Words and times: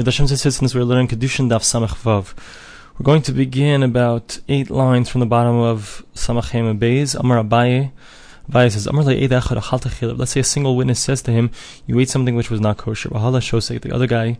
With 0.00 0.06
Hashem's 0.06 0.32
assistance, 0.32 0.74
we're 0.74 0.84
learning 0.84 1.08
Kedushin 1.08 1.50
Daf 1.50 1.60
Samach 1.60 1.94
Vav. 2.02 2.32
We're 2.98 3.04
going 3.04 3.20
to 3.20 3.32
begin 3.32 3.82
about 3.82 4.40
eight 4.48 4.70
lines 4.70 5.10
from 5.10 5.20
the 5.20 5.26
bottom 5.26 5.56
of 5.56 6.02
Samach 6.14 6.52
Hema 6.52 6.78
Beis. 6.78 7.14
Amar 7.14 7.44
Abaye. 7.44 7.92
Abaye 8.50 8.72
says, 8.72 8.86
Amar 8.86 9.04
Let's 9.04 10.30
say 10.30 10.40
a 10.40 10.44
single 10.44 10.74
witness 10.74 11.00
says 11.00 11.20
to 11.20 11.32
him, 11.32 11.50
You 11.86 12.00
ate 12.00 12.08
something 12.08 12.34
which 12.34 12.48
was 12.50 12.62
not 12.62 12.78
kosher. 12.78 13.10
Shosek, 13.10 13.82
the 13.82 13.94
other 13.94 14.06
guy 14.06 14.38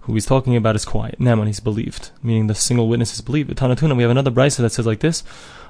who 0.00 0.12
he's 0.12 0.26
talking 0.26 0.56
about 0.56 0.76
is 0.76 0.84
quiet. 0.84 1.18
Naman, 1.18 1.46
he's 1.46 1.60
believed, 1.60 2.10
meaning 2.22 2.48
the 2.48 2.54
single 2.54 2.86
witness 2.86 3.14
is 3.14 3.22
believed. 3.22 3.48
Tanatuna, 3.56 3.96
we 3.96 4.02
have 4.02 4.10
another 4.10 4.30
brisa 4.30 4.58
that 4.58 4.72
says 4.72 4.86
like 4.86 5.00
this. 5.00 5.24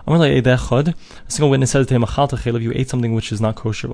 A 0.05 0.95
single 1.29 1.51
witness 1.51 1.71
says 1.71 1.87
to 1.87 1.95
him, 1.95 2.05
You 2.61 2.73
ate 2.75 2.91
something 2.91 3.15
which 3.15 3.31
is 3.31 3.41
not 3.41 3.55
kosher. 3.55 3.87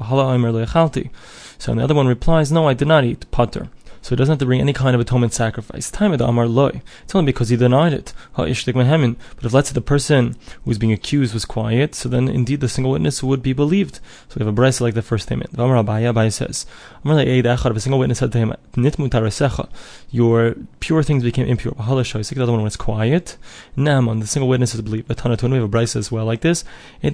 So 1.58 1.74
the 1.74 1.82
other 1.82 1.94
one 1.94 2.06
replies, 2.06 2.50
No, 2.50 2.66
I 2.66 2.72
did 2.72 2.88
not 2.88 3.04
eat. 3.04 3.30
Potter 3.30 3.68
so 4.04 4.10
he 4.10 4.16
doesn't 4.16 4.32
have 4.34 4.38
to 4.40 4.44
bring 4.44 4.60
any 4.60 4.74
kind 4.74 4.94
of 4.94 5.00
atonement 5.00 5.32
sacrifice. 5.32 5.90
Time 5.90 6.12
Amar 6.12 6.46
loy. 6.46 6.82
It's 7.04 7.14
only 7.14 7.24
because 7.32 7.48
he 7.48 7.56
denied 7.56 7.94
it. 7.94 8.12
But 8.36 8.50
if 8.50 8.66
let's 8.66 9.70
say 9.70 9.72
the 9.72 9.80
person 9.80 10.36
who 10.62 10.68
was 10.68 10.76
being 10.76 10.92
accused 10.92 11.32
was 11.32 11.46
quiet, 11.46 11.94
so 11.94 12.10
then 12.10 12.28
indeed 12.28 12.60
the 12.60 12.68
single 12.68 12.92
witness 12.92 13.22
would 13.22 13.42
be 13.42 13.54
believed. 13.54 14.00
So 14.28 14.36
we 14.36 14.44
have 14.44 14.52
a 14.52 14.60
brisa 14.60 14.82
like 14.82 14.92
the 14.92 15.00
first 15.00 15.24
statement. 15.24 15.54
Amar 15.54 15.82
Abaye 15.82 16.30
says, 16.30 16.66
Amar 17.02 17.20
if 17.20 17.46
a 17.46 17.80
single 17.80 17.98
witness 17.98 18.18
said 18.18 18.30
to 18.32 18.38
him, 18.38 18.54
Nitmu 18.74 19.68
your 20.10 20.54
pure 20.80 21.02
things 21.02 21.22
became 21.22 21.46
impure. 21.46 21.72
The 21.74 22.42
other 22.42 22.52
one 22.52 22.62
was 22.62 22.76
quiet. 22.76 23.38
Naman, 23.74 24.20
the 24.20 24.26
single 24.26 24.50
witness 24.50 24.74
is 24.74 24.82
believed. 24.82 25.08
We 25.08 25.14
have 25.16 25.40
a 25.40 25.68
brisa 25.68 25.96
as 25.96 26.12
well 26.12 26.26
like 26.26 26.42
this. 26.42 26.62
A 27.02 27.10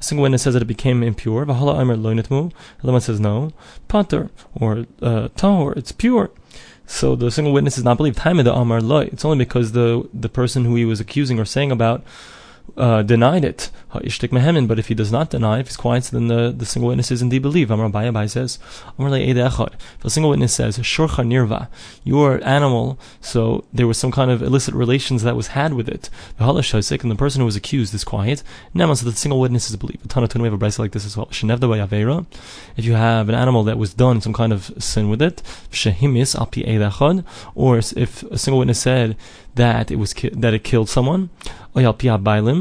single 0.00 0.22
witness 0.22 0.42
says 0.42 0.54
that 0.54 0.62
it 0.62 0.66
became 0.66 1.02
impure. 1.02 1.44
The 1.44 1.52
other 1.52 2.92
one 2.92 3.00
says 3.02 3.20
no. 3.20 3.52
Pater, 3.88 4.30
or 4.54 4.86
uh, 5.02 5.28
tahor, 5.36 5.76
it's 5.76 5.92
pure. 5.92 6.30
So 6.86 7.16
the 7.16 7.30
single 7.30 7.52
witness 7.52 7.78
is 7.78 7.84
not 7.84 7.96
believed. 7.96 8.20
Amar 8.24 8.80
loy. 8.80 9.08
It's 9.12 9.24
only 9.24 9.38
because 9.38 9.72
the 9.72 10.08
the 10.12 10.28
person 10.28 10.64
who 10.64 10.74
he 10.74 10.84
was 10.84 11.00
accusing 11.00 11.40
or 11.40 11.44
saying 11.44 11.72
about 11.72 12.04
uh, 12.76 13.02
denied 13.02 13.44
it. 13.44 13.70
But 13.92 14.78
if 14.78 14.88
he 14.88 14.94
does 14.94 15.12
not 15.12 15.30
deny, 15.30 15.60
if 15.60 15.68
he's 15.68 15.76
quiet, 15.76 16.04
then 16.04 16.26
the, 16.28 16.52
the 16.56 16.66
single 16.66 16.88
witness 16.88 17.10
is 17.10 17.22
indeed 17.22 17.42
believed. 17.42 17.70
Amar 17.70 17.88
Abaye 17.88 18.28
says, 18.28 18.58
if 18.98 20.04
a 20.04 20.10
single 20.10 20.30
witness 20.30 20.54
says, 20.54 20.78
Shorcha 20.78 21.24
nirva, 21.24 21.68
your 22.02 22.42
animal, 22.44 22.98
so 23.20 23.64
there 23.72 23.86
was 23.86 23.98
some 23.98 24.10
kind 24.10 24.30
of 24.30 24.42
illicit 24.42 24.74
relations 24.74 25.22
that 25.22 25.36
was 25.36 25.48
had 25.48 25.74
with 25.74 25.88
it. 25.88 26.10
and 26.40 27.10
the 27.10 27.16
person 27.16 27.40
who 27.40 27.46
was 27.46 27.56
accused 27.56 27.94
is 27.94 28.02
quiet. 28.04 28.42
Neman, 28.74 28.96
so 28.96 29.08
the 29.08 29.16
single 29.16 29.40
witness 29.40 29.70
is 29.70 29.76
believed. 29.76 30.08
Tanatun, 30.08 30.40
we 30.42 30.48
have 30.48 30.54
a 30.54 30.58
brisa 30.58 30.80
like 30.80 30.92
this 30.92 31.06
as 31.06 31.16
well. 31.16 31.28
If 31.30 32.84
you 32.84 32.94
have 32.94 33.28
an 33.28 33.34
animal 33.34 33.62
that 33.64 33.78
was 33.78 33.94
done 33.94 34.20
some 34.20 34.32
kind 34.32 34.52
of 34.52 34.72
sin 34.78 35.08
with 35.08 35.22
it, 35.22 35.42
shehimis 35.70 36.34
api 36.40 36.64
or 37.54 37.78
if 37.78 38.22
a 38.24 38.38
single 38.38 38.58
witness 38.58 38.80
said 38.80 39.16
that 39.54 39.90
it 39.90 39.96
was 39.96 40.12
ki- 40.14 40.30
that 40.32 40.54
it 40.54 40.64
killed 40.64 40.88
someone, 40.88 41.30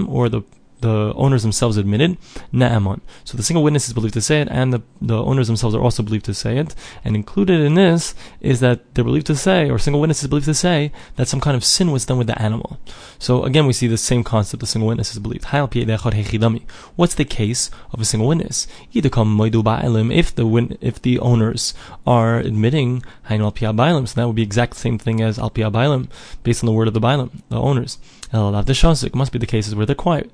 or 0.07 0.29
the 0.29 0.41
the 0.83 1.13
owners 1.15 1.43
themselves 1.43 1.77
admitted, 1.77 2.17
na'aman. 2.53 2.99
So 3.23 3.37
the 3.37 3.43
single 3.43 3.63
witness 3.63 3.87
is 3.87 3.93
believed 3.93 4.15
to 4.15 4.21
say 4.21 4.41
it, 4.41 4.49
and 4.51 4.73
the, 4.73 4.81
the 5.01 5.23
owners 5.23 5.47
themselves 5.47 5.73
are 5.75 5.81
also 5.81 6.03
believed 6.03 6.25
to 6.25 6.33
say 6.33 6.57
it. 6.57 6.75
And 7.05 7.15
included 7.15 7.61
in 7.61 7.75
this 7.75 8.13
is 8.41 8.59
that 8.59 8.93
they're 8.93 9.05
believed 9.05 9.27
to 9.27 9.35
say, 9.35 9.69
or 9.69 9.79
single 9.79 10.01
witness 10.01 10.21
is 10.21 10.27
believed 10.27 10.47
to 10.47 10.53
say, 10.53 10.91
that 11.15 11.29
some 11.29 11.39
kind 11.39 11.55
of 11.55 11.63
sin 11.63 11.91
was 11.91 12.05
done 12.05 12.17
with 12.17 12.27
the 12.27 12.39
animal. 12.41 12.79
So 13.17 13.43
again, 13.43 13.65
we 13.65 13.71
see 13.71 13.87
the 13.87 13.97
same 13.97 14.25
concept, 14.25 14.59
the 14.59 14.67
single 14.67 14.89
witness 14.89 15.13
is 15.13 15.19
believed. 15.19 15.45
What's 16.95 17.15
the 17.15 17.25
case 17.25 17.71
of 17.93 18.01
a 18.01 18.05
single 18.05 18.27
witness? 18.27 18.67
If 18.93 19.03
the 20.35 20.77
if 20.81 21.01
the 21.01 21.19
owners 21.19 21.73
are 22.05 22.37
admitting 22.39 23.03
so 23.29 23.51
that 24.15 24.27
would 24.27 24.35
be 24.35 24.43
exact 24.43 24.75
same 24.75 24.97
thing 24.97 25.21
as 25.21 25.39
al 25.39 25.49
based 25.49 26.61
on 26.63 26.65
the 26.65 26.73
word 26.73 26.89
of 26.89 26.93
the 26.93 26.99
bailim, 26.99 27.29
the 27.47 27.55
owners. 27.55 27.97
It 28.33 29.15
must 29.15 29.31
be 29.31 29.39
the 29.39 29.45
cases 29.45 29.75
where 29.75 29.85
they're 29.85 29.95
quiet. 29.95 30.31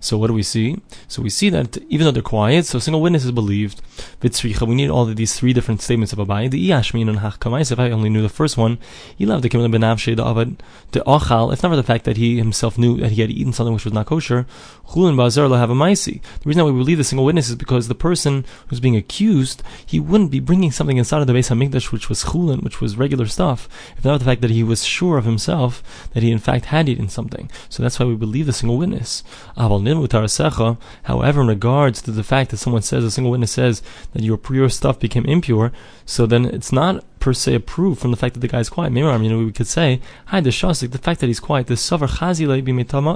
So 0.00 0.18
what 0.18 0.28
do 0.28 0.32
we 0.32 0.42
see? 0.42 0.80
So 1.06 1.22
we 1.22 1.30
see 1.30 1.48
that 1.50 1.76
even 1.88 2.04
though 2.04 2.10
they're 2.10 2.22
quiet, 2.22 2.66
so 2.66 2.78
a 2.78 2.80
single 2.80 3.00
witness 3.00 3.24
is 3.24 3.30
believed. 3.30 3.80
We 4.20 4.74
need 4.74 4.90
all 4.90 5.08
of 5.08 5.14
these 5.14 5.38
three 5.38 5.52
different 5.52 5.80
statements 5.80 6.12
of 6.12 6.18
Abaye. 6.18 6.50
The 6.50 6.70
Iyashmin 6.70 7.08
and 7.08 7.18
Hachkamais, 7.18 7.70
if 7.70 7.78
I 7.78 7.90
only 7.90 8.08
knew 8.10 8.22
the 8.22 8.28
first 8.28 8.56
one, 8.56 8.78
he 9.16 9.26
loved 9.26 9.44
the 9.44 9.48
Kimel 9.48 9.72
Benavshe, 9.72 10.16
the 10.16 10.24
Avad, 10.24 10.56
the 10.90 11.00
Ochal, 11.00 11.52
if 11.52 11.62
not 11.62 11.68
for 11.68 11.76
the 11.76 11.82
fact 11.84 12.04
that 12.04 12.16
he 12.16 12.38
himself 12.38 12.78
knew 12.78 12.96
that 12.96 13.12
he 13.12 13.20
had 13.20 13.30
eaten 13.30 13.52
something 13.52 13.74
which 13.74 13.84
was 13.84 13.92
not 13.92 14.06
kosher, 14.06 14.46
Chulin 14.88 15.16
Bazar 15.16 15.48
have 15.50 15.70
a. 15.70 15.74
The 15.74 16.20
reason 16.44 16.64
why 16.64 16.70
we 16.70 16.78
believe 16.78 16.98
the 16.98 17.04
single 17.04 17.24
witness 17.24 17.48
is 17.48 17.54
because 17.54 17.86
the 17.86 17.94
person 17.94 18.44
who's 18.68 18.80
being 18.80 18.96
accused, 18.96 19.62
he 19.86 20.00
wouldn't 20.00 20.30
be 20.30 20.40
bringing 20.40 20.72
something 20.72 20.96
inside 20.96 21.20
of 21.20 21.26
the 21.26 21.32
Beis 21.32 21.50
HaMikdash 21.50 21.92
which 21.92 22.08
was 22.08 22.24
Chulin, 22.24 22.62
which 22.62 22.80
was 22.80 22.96
regular 22.96 23.26
stuff, 23.26 23.68
if 23.96 24.04
not 24.04 24.14
for 24.14 24.18
the 24.18 24.24
fact 24.24 24.40
that 24.40 24.50
he 24.50 24.64
was 24.64 24.84
sure 24.84 25.16
of 25.16 25.24
himself 25.24 26.10
that 26.12 26.22
he 26.22 26.30
in 26.30 26.38
fact 26.38 26.66
had 26.66 26.88
eaten 26.88 27.08
something. 27.08 27.41
So 27.68 27.82
that's 27.82 27.98
why 27.98 28.06
we 28.06 28.14
believe 28.14 28.46
the 28.46 28.52
single 28.52 28.78
witness. 28.78 29.22
However, 29.56 31.40
in 31.40 31.46
regards 31.46 32.02
to 32.02 32.10
the 32.10 32.24
fact 32.24 32.50
that 32.50 32.56
someone 32.58 32.82
says, 32.82 33.04
a 33.04 33.10
single 33.10 33.30
witness 33.30 33.52
says 33.52 33.82
that 34.12 34.22
your 34.22 34.38
pure 34.38 34.68
stuff 34.68 34.98
became 34.98 35.24
impure, 35.26 35.72
so 36.04 36.26
then 36.26 36.44
it's 36.44 36.72
not 36.72 37.04
per 37.20 37.32
se 37.32 37.54
approved 37.54 38.00
from 38.00 38.10
the 38.10 38.16
fact 38.16 38.34
that 38.34 38.40
the 38.40 38.48
guy 38.48 38.58
is 38.58 38.68
quiet. 38.68 38.90
Maybe 38.90 39.06
you 39.06 39.30
know, 39.30 39.38
we 39.38 39.52
could 39.52 39.68
say, 39.68 40.00
hi, 40.26 40.40
the 40.40 40.50
shasik, 40.50 40.90
the 40.90 40.98
fact 40.98 41.20
that 41.20 41.28
he's 41.28 41.38
quiet, 41.38 41.68
the 41.68 41.74
chazile 41.74 42.60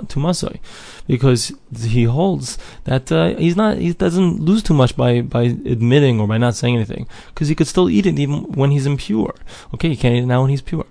tumasoi, 0.07 0.61
because 1.09 1.53
he 1.85 2.05
holds 2.05 2.57
that 2.85 3.11
uh, 3.11 3.35
he's 3.37 3.57
not, 3.57 3.79
he 3.79 3.93
doesn't 3.93 4.41
lose 4.41 4.63
too 4.63 4.75
much 4.75 4.97
by, 4.97 5.23
by 5.23 5.43
admitting 5.43 6.21
or 6.21 6.29
by 6.29 6.39
not 6.39 6.55
saying 6.55 6.77
anything, 6.77 7.09
because 7.29 7.49
he 7.49 7.57
could 7.57 7.67
still 7.67 7.91
eat 7.91 8.07
it 8.07 8.17
even 8.19 8.53
when 8.53 8.71
he's 8.71 8.87
impure. 8.87 9.35
Okay, 9.75 9.89
he 9.89 9.97
can't 9.97 10.15
eat 10.15 10.23
it 10.23 10.27
now 10.27 10.43
when 10.43 10.51
he's 10.51 10.63
pure. 10.63 10.87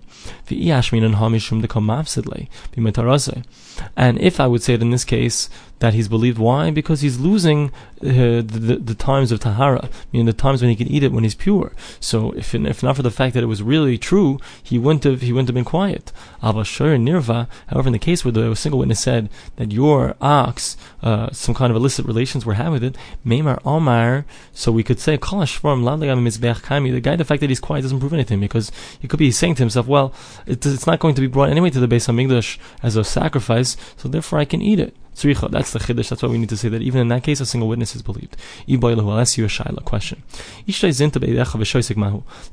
And 3.96 4.20
if 4.20 4.40
I 4.40 4.48
would 4.48 4.64
say 4.64 4.74
it 4.74 4.82
in 4.82 4.92
this 4.92 5.04
case 5.04 5.50
that 5.80 5.94
he's 5.94 6.08
believed, 6.08 6.38
why? 6.38 6.72
Because 6.72 7.02
he's 7.02 7.20
losing 7.20 7.72
uh, 8.02 8.42
the, 8.42 8.80
the, 8.84 8.96
times 8.96 9.32
of 9.32 9.40
tahara, 9.40 9.90
meaning 10.12 10.26
the 10.26 10.34
times 10.34 10.62
when 10.62 10.70
he 10.70 10.76
can 10.76 10.88
eat 10.88 11.04
it 11.04 11.12
when 11.12 11.24
he's 11.24 11.36
pure. 11.36 11.74
So 12.00 12.32
if 12.32 12.54
if 12.56 12.84
not 12.84 12.96
for 12.96 13.02
the 13.02 13.12
fact 13.12 13.34
that 13.34 13.44
it 13.44 13.48
was 13.48 13.62
really 13.62 13.98
true, 13.98 14.40
he 14.62 14.78
wouldn't 14.78 15.04
have 15.04 15.22
he 15.22 15.34
wouldn't 15.34 15.50
have 15.50 15.56
been 15.56 15.66
quiet. 15.66 16.12
nirva. 16.42 17.48
However, 17.68 17.88
in 17.88 17.94
the 17.94 18.00
case 18.00 18.24
where 18.24 18.32
the 18.32 18.56
single 18.56 18.80
witness 18.80 19.00
said 19.00 19.30
that 19.58 19.72
your 19.72 20.16
ox, 20.22 20.78
uh, 21.04 21.32
some 21.32 21.56
kind 21.56 21.72
of 21.72 21.78
illicit 21.78 22.06
relations 22.06 22.46
were 22.46 22.54
had 22.54 22.70
with 22.70 22.84
it, 22.84 22.98
meimar 23.26 23.60
omar. 23.66 24.26
So 24.54 24.72
we 24.72 24.84
could 24.84 25.00
say 25.00 25.18
kalash 25.18 25.58
from 25.58 25.84
the 25.84 27.02
guy. 27.02 27.16
The 27.16 27.26
fact 27.26 27.42
that 27.42 27.50
he's 27.50 27.60
quiet 27.60 27.82
doesn't 27.82 28.00
prove 28.00 28.14
anything 28.14 28.40
because 28.40 28.72
he 29.00 29.08
could 29.08 29.20
be 29.20 29.32
saying 29.32 29.56
to 29.56 29.64
himself, 29.64 29.88
well, 29.88 30.14
it's 30.46 30.88
not 30.88 31.00
going 31.00 31.16
to 31.16 31.22
be 31.22 31.28
brought 31.28 31.50
anyway 31.50 31.70
to 31.70 31.80
the 31.80 31.88
Beis 31.88 32.08
English 32.20 32.60
as 32.82 32.96
a 32.96 33.04
sacrifice, 33.04 33.76
so 33.98 34.08
therefore 34.08 34.40
I 34.40 34.46
can 34.46 34.62
eat 34.62 34.80
it. 34.80 34.96
Tzricha, 35.16 35.50
that's 35.50 35.72
the 35.72 35.80
chiddush. 35.80 36.10
That's 36.10 36.22
why 36.22 36.30
we 36.30 36.38
need 36.38 36.50
to 36.50 36.58
say 36.58 36.70
that 36.70 36.82
even 36.82 37.00
in 37.02 37.08
that 37.08 37.24
case, 37.24 37.40
a 37.40 37.46
single 37.46 37.70
witness 37.70 37.96
is 37.96 38.02
believed. 38.02 38.36
I'll 38.70 39.20
ask 39.20 39.38
you 39.38 39.46
a 39.46 39.48
shaila 39.48 39.84
question. 39.86 40.24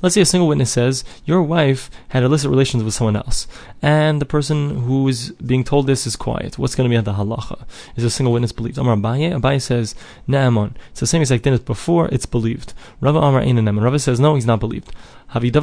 Let's 0.01 0.15
say 0.15 0.21
a 0.21 0.25
single 0.25 0.47
witness 0.47 0.71
says 0.71 1.03
your 1.25 1.43
wife 1.43 1.89
had 2.09 2.23
illicit 2.23 2.49
relations 2.49 2.83
with 2.83 2.93
someone 2.93 3.17
else, 3.17 3.47
and 3.81 4.21
the 4.21 4.25
person 4.25 4.83
who 4.83 5.07
is 5.07 5.31
being 5.45 5.63
told 5.63 5.87
this 5.87 6.07
is 6.07 6.15
quiet. 6.15 6.57
What's 6.57 6.75
going 6.75 6.89
to 6.89 6.93
be 6.93 6.97
at 6.97 7.05
the 7.05 7.13
halacha? 7.13 7.65
Is 7.95 8.03
a 8.03 8.09
single 8.09 8.31
witness 8.33 8.51
believed? 8.53 8.77
Amar 8.77 8.95
Abaye, 8.95 9.33
Abaye 9.39 9.61
says 9.61 9.93
na'amon. 10.27 10.75
It's 10.91 11.01
the 11.01 11.07
same 11.07 11.21
exact 11.21 11.43
thing 11.43 11.53
as 11.53 11.59
before. 11.59 12.07
It's 12.09 12.25
believed. 12.25 12.73
Rava 13.01 13.19
Amar 13.19 13.41
Ein 13.41 13.65
Rava 13.77 13.99
says 13.99 14.19
no, 14.19 14.35
he's 14.35 14.45
not 14.45 14.59
believed. 14.59 14.91
It's 15.35 15.57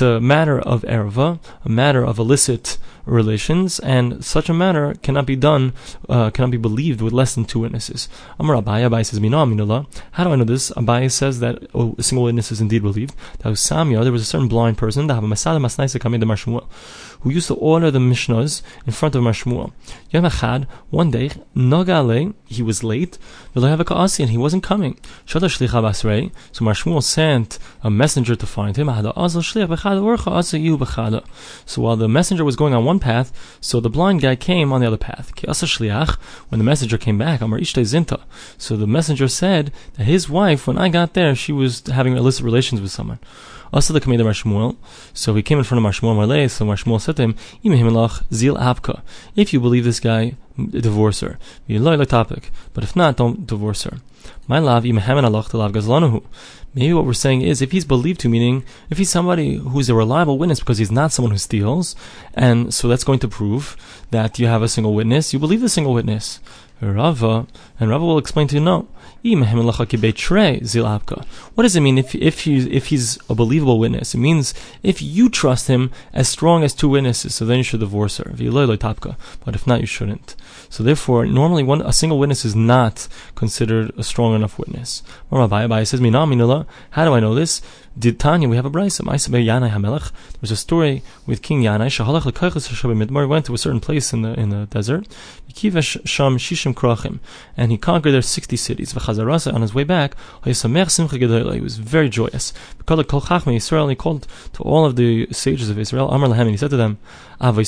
a 0.00 0.20
matter 0.20 0.58
of 0.58 0.82
erva, 0.82 1.38
a 1.64 1.68
matter 1.68 2.02
of 2.02 2.18
illicit 2.18 2.78
relations, 3.06 3.78
and 3.80 4.24
such 4.24 4.48
a 4.48 4.54
matter 4.54 4.94
cannot 5.02 5.26
be 5.26 5.36
done, 5.36 5.72
uh, 6.08 6.30
cannot 6.30 6.50
be 6.50 6.56
believed 6.58 7.00
with 7.00 7.12
less 7.12 7.34
than 7.34 7.44
two 7.44 7.60
witnesses. 7.60 8.08
Amar 8.38 8.56
Abaye, 8.56 8.88
Abaye 8.88 9.06
says, 9.06 9.20
How 10.12 10.24
do 10.24 10.30
I 10.30 10.36
know 10.36 10.44
this? 10.44 10.70
Abaye 10.72 11.10
says 11.10 11.40
that 11.40 11.66
oh, 11.74 11.94
a 11.98 12.02
single 12.02 12.24
witness 12.24 12.52
is 12.52 12.60
indeed 12.60 12.82
believed. 12.82 13.14
There 13.40 13.50
was 13.50 13.70
a 13.70 14.24
certain 14.24 14.48
blind 14.48 14.76
person, 14.76 15.06
who 17.20 17.30
used 17.30 17.46
to 17.48 17.54
order 17.54 17.90
the 17.90 17.98
Mishnahs 17.98 18.62
in 18.86 18.92
front 18.92 19.14
of 19.14 19.22
Mashmuel. 19.22 19.72
One 20.90 21.10
day, 21.10 21.30
he 22.46 22.62
was 22.62 22.84
late, 22.84 23.18
and 23.54 24.30
he 24.30 24.38
wasn't 24.38 24.62
coming. 24.62 24.98
So 25.26 25.40
Mashmuel 25.40 27.02
sent 27.02 27.58
a 27.82 27.90
messenger 27.90 28.36
to 28.36 28.46
find 28.46 28.76
him. 28.76 28.86
So 31.66 31.82
while 31.82 31.96
the 31.96 32.08
messenger 32.08 32.44
was 32.44 32.56
going 32.56 32.74
on 32.74 32.84
one 32.84 32.95
path, 32.98 33.58
so 33.60 33.80
the 33.80 33.90
blind 33.90 34.20
guy 34.20 34.36
came 34.36 34.72
on 34.72 34.80
the 34.80 34.86
other 34.86 34.96
path. 34.96 35.32
When 36.48 36.58
the 36.58 36.64
messenger 36.64 36.98
came 36.98 37.18
back, 37.18 37.40
so 38.58 38.76
the 38.76 38.86
messenger 38.86 39.28
said 39.28 39.72
that 39.94 40.04
his 40.04 40.28
wife, 40.28 40.66
when 40.66 40.78
I 40.78 40.88
got 40.88 41.14
there, 41.14 41.34
she 41.34 41.52
was 41.52 41.82
having 41.86 42.16
illicit 42.16 42.44
relations 42.44 42.80
with 42.80 42.90
someone. 42.90 43.18
Also 43.72 43.92
the 43.92 44.00
Kamei 44.00 44.18
Marshmuel. 44.18 44.76
So 45.12 45.34
he 45.34 45.42
came 45.42 45.58
in 45.58 45.64
front 45.64 45.84
of 45.84 45.90
Marshmuel 45.90 46.16
Marley, 46.16 46.48
so 46.48 46.64
Marshmuel 46.64 47.00
said 47.00 47.16
to 47.16 47.22
him, 47.22 47.34
Zil 48.32 48.56
Abka. 48.56 49.02
If 49.34 49.52
you 49.52 49.60
believe 49.60 49.84
this 49.84 50.00
guy, 50.00 50.34
divorce 50.56 51.20
her. 51.20 51.38
topic. 52.06 52.50
But 52.72 52.84
if 52.84 52.96
not, 52.96 53.16
don't 53.16 53.46
divorce 53.46 53.84
her. 53.84 53.98
My 54.48 54.60
gazlanuhu. 54.60 56.22
Maybe 56.74 56.92
what 56.92 57.06
we're 57.06 57.14
saying 57.14 57.40
is 57.42 57.62
if 57.62 57.72
he's 57.72 57.84
believed 57.86 58.20
to, 58.20 58.28
meaning 58.28 58.64
if 58.90 58.98
he's 58.98 59.08
somebody 59.08 59.56
who's 59.56 59.88
a 59.88 59.94
reliable 59.94 60.36
witness 60.36 60.60
because 60.60 60.78
he's 60.78 60.90
not 60.90 61.10
someone 61.10 61.32
who 61.32 61.38
steals, 61.38 61.96
and 62.34 62.74
so 62.74 62.86
that's 62.86 63.04
going 63.04 63.18
to 63.20 63.28
prove 63.28 63.76
that 64.10 64.38
you 64.38 64.46
have 64.46 64.62
a 64.62 64.68
single 64.68 64.92
witness, 64.92 65.32
you 65.32 65.38
believe 65.38 65.62
the 65.62 65.68
single 65.68 65.94
witness. 65.94 66.38
Rava, 66.80 67.46
and 67.80 67.90
Rava 67.90 68.04
will 68.04 68.18
explain 68.18 68.48
to 68.48 68.56
you, 68.56 68.60
no. 68.60 68.88
What 69.22 69.62
does 71.62 71.74
it 71.74 71.80
mean 71.80 71.98
if 71.98 72.14
if 72.14 72.40
he 72.40 72.70
if 72.70 72.86
he's 72.86 73.18
a 73.28 73.34
believable 73.34 73.80
witness? 73.80 74.14
It 74.14 74.18
means 74.18 74.54
if 74.84 75.02
you 75.02 75.28
trust 75.28 75.66
him 75.66 75.90
as 76.12 76.28
strong 76.28 76.62
as 76.62 76.74
two 76.74 76.88
witnesses, 76.88 77.34
so 77.34 77.44
then 77.44 77.58
you 77.58 77.64
should 77.64 77.80
divorce 77.80 78.18
her. 78.18 78.32
But 79.44 79.54
if 79.54 79.66
not, 79.66 79.80
you 79.80 79.86
shouldn't. 79.86 80.36
So 80.68 80.84
therefore, 80.84 81.26
normally 81.26 81.64
one 81.64 81.80
a 81.80 81.92
single 81.92 82.18
witness 82.18 82.44
is 82.44 82.54
not 82.54 83.08
considered 83.34 83.92
a 83.98 84.04
strong 84.04 84.34
enough 84.34 84.58
witness. 84.58 85.02
Rabbi 85.30 85.84
says, 85.84 86.00
How 86.00 87.04
do 87.04 87.14
I 87.14 87.20
know 87.20 87.34
this? 87.34 87.62
Did 87.98 88.20
Tanya, 88.20 88.46
we 88.46 88.56
have 88.56 88.66
a 88.66 88.70
brisa. 88.70 89.02
There 89.30 90.40
was 90.42 90.50
a 90.50 90.56
story 90.56 91.02
with 91.26 91.40
King 91.40 91.62
Yanai. 91.62 91.88
He 91.88 93.26
went 93.26 93.46
to 93.46 93.54
a 93.54 93.58
certain 93.58 93.80
place 93.80 94.12
in 94.12 94.20
the 94.20 94.34
in 94.38 94.50
the 94.50 94.66
desert. 94.66 95.08
And 97.56 97.72
he 97.72 97.78
conquered 97.78 98.12
there 98.12 98.20
sixty 98.20 98.56
cities. 98.56 98.94
On 98.94 99.62
his 99.62 99.74
way 99.74 99.84
back, 99.84 100.14
he 100.44 100.50
was 100.50 101.76
very 101.78 102.10
joyous. 102.10 102.52
He 102.76 102.84
called 102.84 104.28
to 104.52 104.62
all 104.62 104.84
of 104.84 104.96
the 104.96 105.26
sages 105.32 105.70
of 105.70 105.78
Israel, 105.78 106.10
he 106.48 106.56
said 106.58 106.70
to 106.70 106.76
them, 106.76 106.98
our 107.40 107.64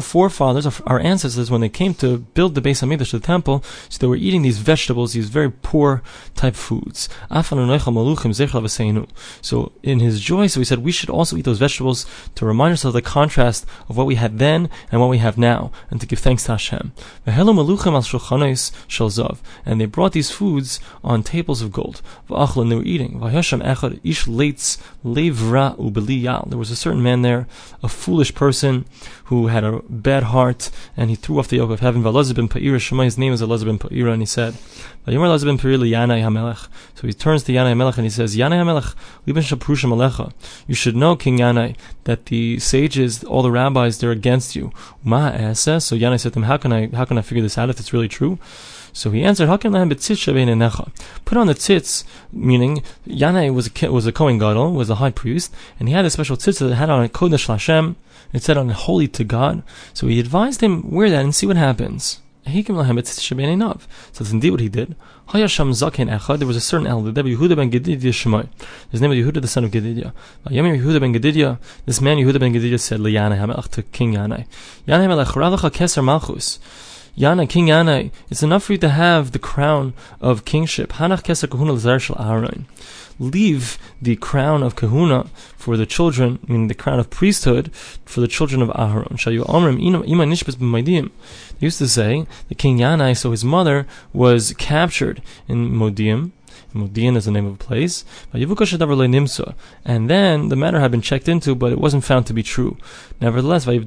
forefathers, 0.00 0.80
our 0.86 1.00
ancestors, 1.00 1.50
when 1.50 1.60
they 1.60 1.68
came 1.68 1.92
to 1.94 2.18
build 2.18 2.54
the 2.54 2.60
Beis 2.60 2.82
Hamikdash, 2.82 3.12
the 3.12 3.20
temple, 3.20 3.64
so 3.88 3.98
they 3.98 4.06
were 4.06 4.16
eating 4.16 4.42
these 4.42 4.58
vegetables, 4.58 5.12
these 5.12 5.28
very 5.28 5.50
poor 5.50 6.02
type 6.34 6.54
foods. 6.54 7.08
So 9.42 9.72
in 9.82 10.00
his 10.00 10.20
joy, 10.20 10.46
so 10.46 10.60
he 10.60 10.64
said 10.64 10.78
we 10.78 10.92
should 10.92 11.10
also 11.10 11.36
eat 11.36 11.44
those 11.44 11.58
vegetables 11.58 12.06
to 12.34 12.44
remind 12.44 12.72
ourselves 12.72 12.96
of 12.96 13.02
the 13.02 13.10
contrast 13.10 13.64
of 13.88 13.96
what 13.96 14.06
we 14.06 14.16
had 14.16 14.38
then 14.38 14.68
and 14.90 15.00
what 15.00 15.10
we 15.10 15.18
have 15.18 15.38
now, 15.38 15.70
and 15.90 16.00
to 16.00 16.06
give 16.06 16.18
thanks 16.18 16.44
to 16.44 16.52
Hashem. 16.52 16.92
And 17.24 17.50
they 19.80 19.86
brought 19.86 20.12
these 20.12 20.30
foods 20.30 20.80
on 21.02 21.22
tables 21.22 21.62
of 21.62 21.72
gold. 21.72 22.02
They 22.28 22.34
were 22.34 22.82
eating. 22.82 23.18
There 26.46 26.58
was 26.58 26.70
a 26.70 26.76
certain 26.76 27.02
man 27.02 27.22
there, 27.22 27.46
a 27.82 27.88
foolish 27.88 28.34
person 28.34 28.84
who 29.24 29.46
had 29.48 29.64
a 29.64 29.80
bad 29.88 30.24
heart, 30.24 30.70
and 30.96 31.10
he 31.10 31.16
threw 31.16 31.38
off 31.38 31.48
the 31.48 31.56
yoke 31.56 31.70
of 31.70 31.80
heaven. 31.80 32.02
Pa'ira, 32.02 33.04
his 33.04 33.18
name 33.18 33.32
is 33.32 33.40
bin 33.40 33.78
Pa'ira, 33.78 34.12
and 34.12 34.22
he 34.22 34.26
said, 34.26 34.54
so 35.08 35.12
he 35.12 35.18
turns 37.12 37.44
to 37.44 37.52
Yanai 37.52 37.72
Hamelech 37.72 37.96
and 37.96 38.04
he 38.04 38.10
says, 38.10 38.36
Yanai 38.36 38.58
Hamelech, 38.58 38.94
you 40.66 40.74
should 40.74 40.96
know, 40.96 41.14
King 41.14 41.38
Yanai, 41.38 41.76
that 42.04 42.26
the 42.26 42.58
sages, 42.58 43.22
all 43.22 43.42
the 43.42 43.52
rabbis, 43.52 43.98
they're 43.98 44.10
against 44.10 44.56
you. 44.56 44.72
Eh, 45.06 45.52
so 45.52 45.96
Yanai 45.96 46.18
said 46.18 46.32
to 46.32 46.40
him, 46.40 46.44
how 46.44 46.56
can 46.56 46.72
I, 46.72 46.88
how 46.88 47.04
can 47.04 47.18
I 47.18 47.22
figure 47.22 47.42
this 47.42 47.56
out 47.56 47.70
if 47.70 47.78
it's 47.78 47.92
really 47.92 48.08
true? 48.08 48.40
So 48.96 49.10
he 49.10 49.24
answered, 49.24 49.48
Put 49.48 49.66
on 49.66 49.88
the 49.88 49.94
tzitz, 49.94 52.04
meaning 52.32 52.82
Yanai 53.06 53.52
was 53.52 53.70
a, 53.82 53.92
was 53.92 54.06
a 54.06 54.12
Kohen 54.12 54.38
Gadol, 54.38 54.72
was 54.72 54.88
a 54.88 54.94
high 54.94 55.10
priest, 55.10 55.52
and 55.78 55.86
he 55.86 55.94
had 55.94 56.06
a 56.06 56.10
special 56.10 56.38
tzitz 56.38 56.60
that 56.60 56.74
had 56.74 56.88
on 56.88 57.04
it 57.04 57.12
Kodesh 57.12 57.46
Lashem, 57.46 57.96
it 58.32 58.42
said 58.42 58.56
on 58.56 58.70
holy 58.70 59.06
to 59.08 59.22
God. 59.22 59.62
So 59.92 60.06
he 60.06 60.18
advised 60.18 60.62
him, 60.62 60.90
wear 60.90 61.10
that 61.10 61.22
and 61.22 61.34
see 61.34 61.46
what 61.46 61.58
happens. 61.58 62.22
So 62.46 62.52
that's 62.54 64.30
indeed 64.30 64.50
what 64.50 64.60
he 64.60 64.70
did. 64.70 64.96
Hayasham 65.28 65.72
zaken 65.72 66.18
echad, 66.18 66.38
There 66.38 66.48
was 66.48 66.56
a 66.56 66.62
certain 66.62 66.86
elder, 66.86 67.12
Yehuda 67.12 67.54
ben 67.54 67.70
Gedidia 67.70 68.14
Shemai. 68.14 68.48
His 68.90 69.02
name 69.02 69.10
was 69.10 69.18
Yehuda, 69.18 69.42
the 69.42 69.48
son 69.48 69.64
of 69.64 69.72
Gedidia. 69.72 70.14
Yehuda 70.46 71.00
ben 71.00 71.12
Gedidia, 71.12 71.58
this 71.84 72.00
man 72.00 72.16
Yehuda 72.16 72.40
ben 72.40 72.54
Gedidia 72.54 72.80
said, 72.80 73.00
Yanai 73.00 73.70
to 73.72 73.82
King 73.82 74.14
Yanai, 74.14 74.46
Yanai 74.88 75.06
Melech, 75.06 75.28
Ravacha 75.28 75.70
Keser 75.70 76.02
Malchus. 76.02 76.58
Yana, 77.16 77.48
King 77.48 77.68
Yana, 77.68 78.10
it's 78.30 78.42
enough 78.42 78.64
for 78.64 78.72
you 78.72 78.78
to 78.78 78.90
have 78.90 79.32
the 79.32 79.38
crown 79.38 79.94
of 80.20 80.44
kingship. 80.44 80.92
Hanach 80.92 81.22
Keser 81.22 81.48
Kahuna 81.48 81.72
Aaron. 82.22 82.66
Leave 83.18 83.78
the 84.02 84.16
crown 84.16 84.62
of 84.62 84.76
kahuna 84.76 85.26
for 85.56 85.78
the 85.78 85.86
children, 85.86 86.38
meaning 86.46 86.68
the 86.68 86.74
crown 86.74 86.98
of 86.98 87.08
priesthood, 87.08 87.72
for 88.04 88.20
the 88.20 88.28
children 88.28 88.60
of 88.60 88.68
Aharon. 88.68 89.12
Shayu 89.12 89.46
Amrim 89.46 89.80
Ima 89.82 90.24
Nishbis 90.24 90.56
B'Maidim. 90.56 91.10
They 91.58 91.66
used 91.66 91.78
to 91.78 91.88
say 91.88 92.26
the 92.48 92.54
king 92.54 92.76
Yanai, 92.76 93.16
so 93.16 93.30
his 93.30 93.42
mother 93.42 93.86
was 94.12 94.52
captured 94.58 95.22
in 95.48 95.74
Modium, 95.74 96.34
Modian 96.76 97.16
is 97.16 97.24
the 97.24 97.30
name 97.30 97.46
of 97.46 97.54
a 97.54 97.56
place. 97.56 98.04
And 98.32 100.10
then 100.10 100.48
the 100.48 100.56
matter 100.56 100.80
had 100.80 100.90
been 100.90 101.00
checked 101.00 101.28
into, 101.28 101.54
but 101.54 101.72
it 101.72 101.78
wasn't 101.78 102.04
found 102.04 102.26
to 102.26 102.32
be 102.32 102.42
true. 102.42 102.76
Nevertheless, 103.20 103.64
because 103.64 103.82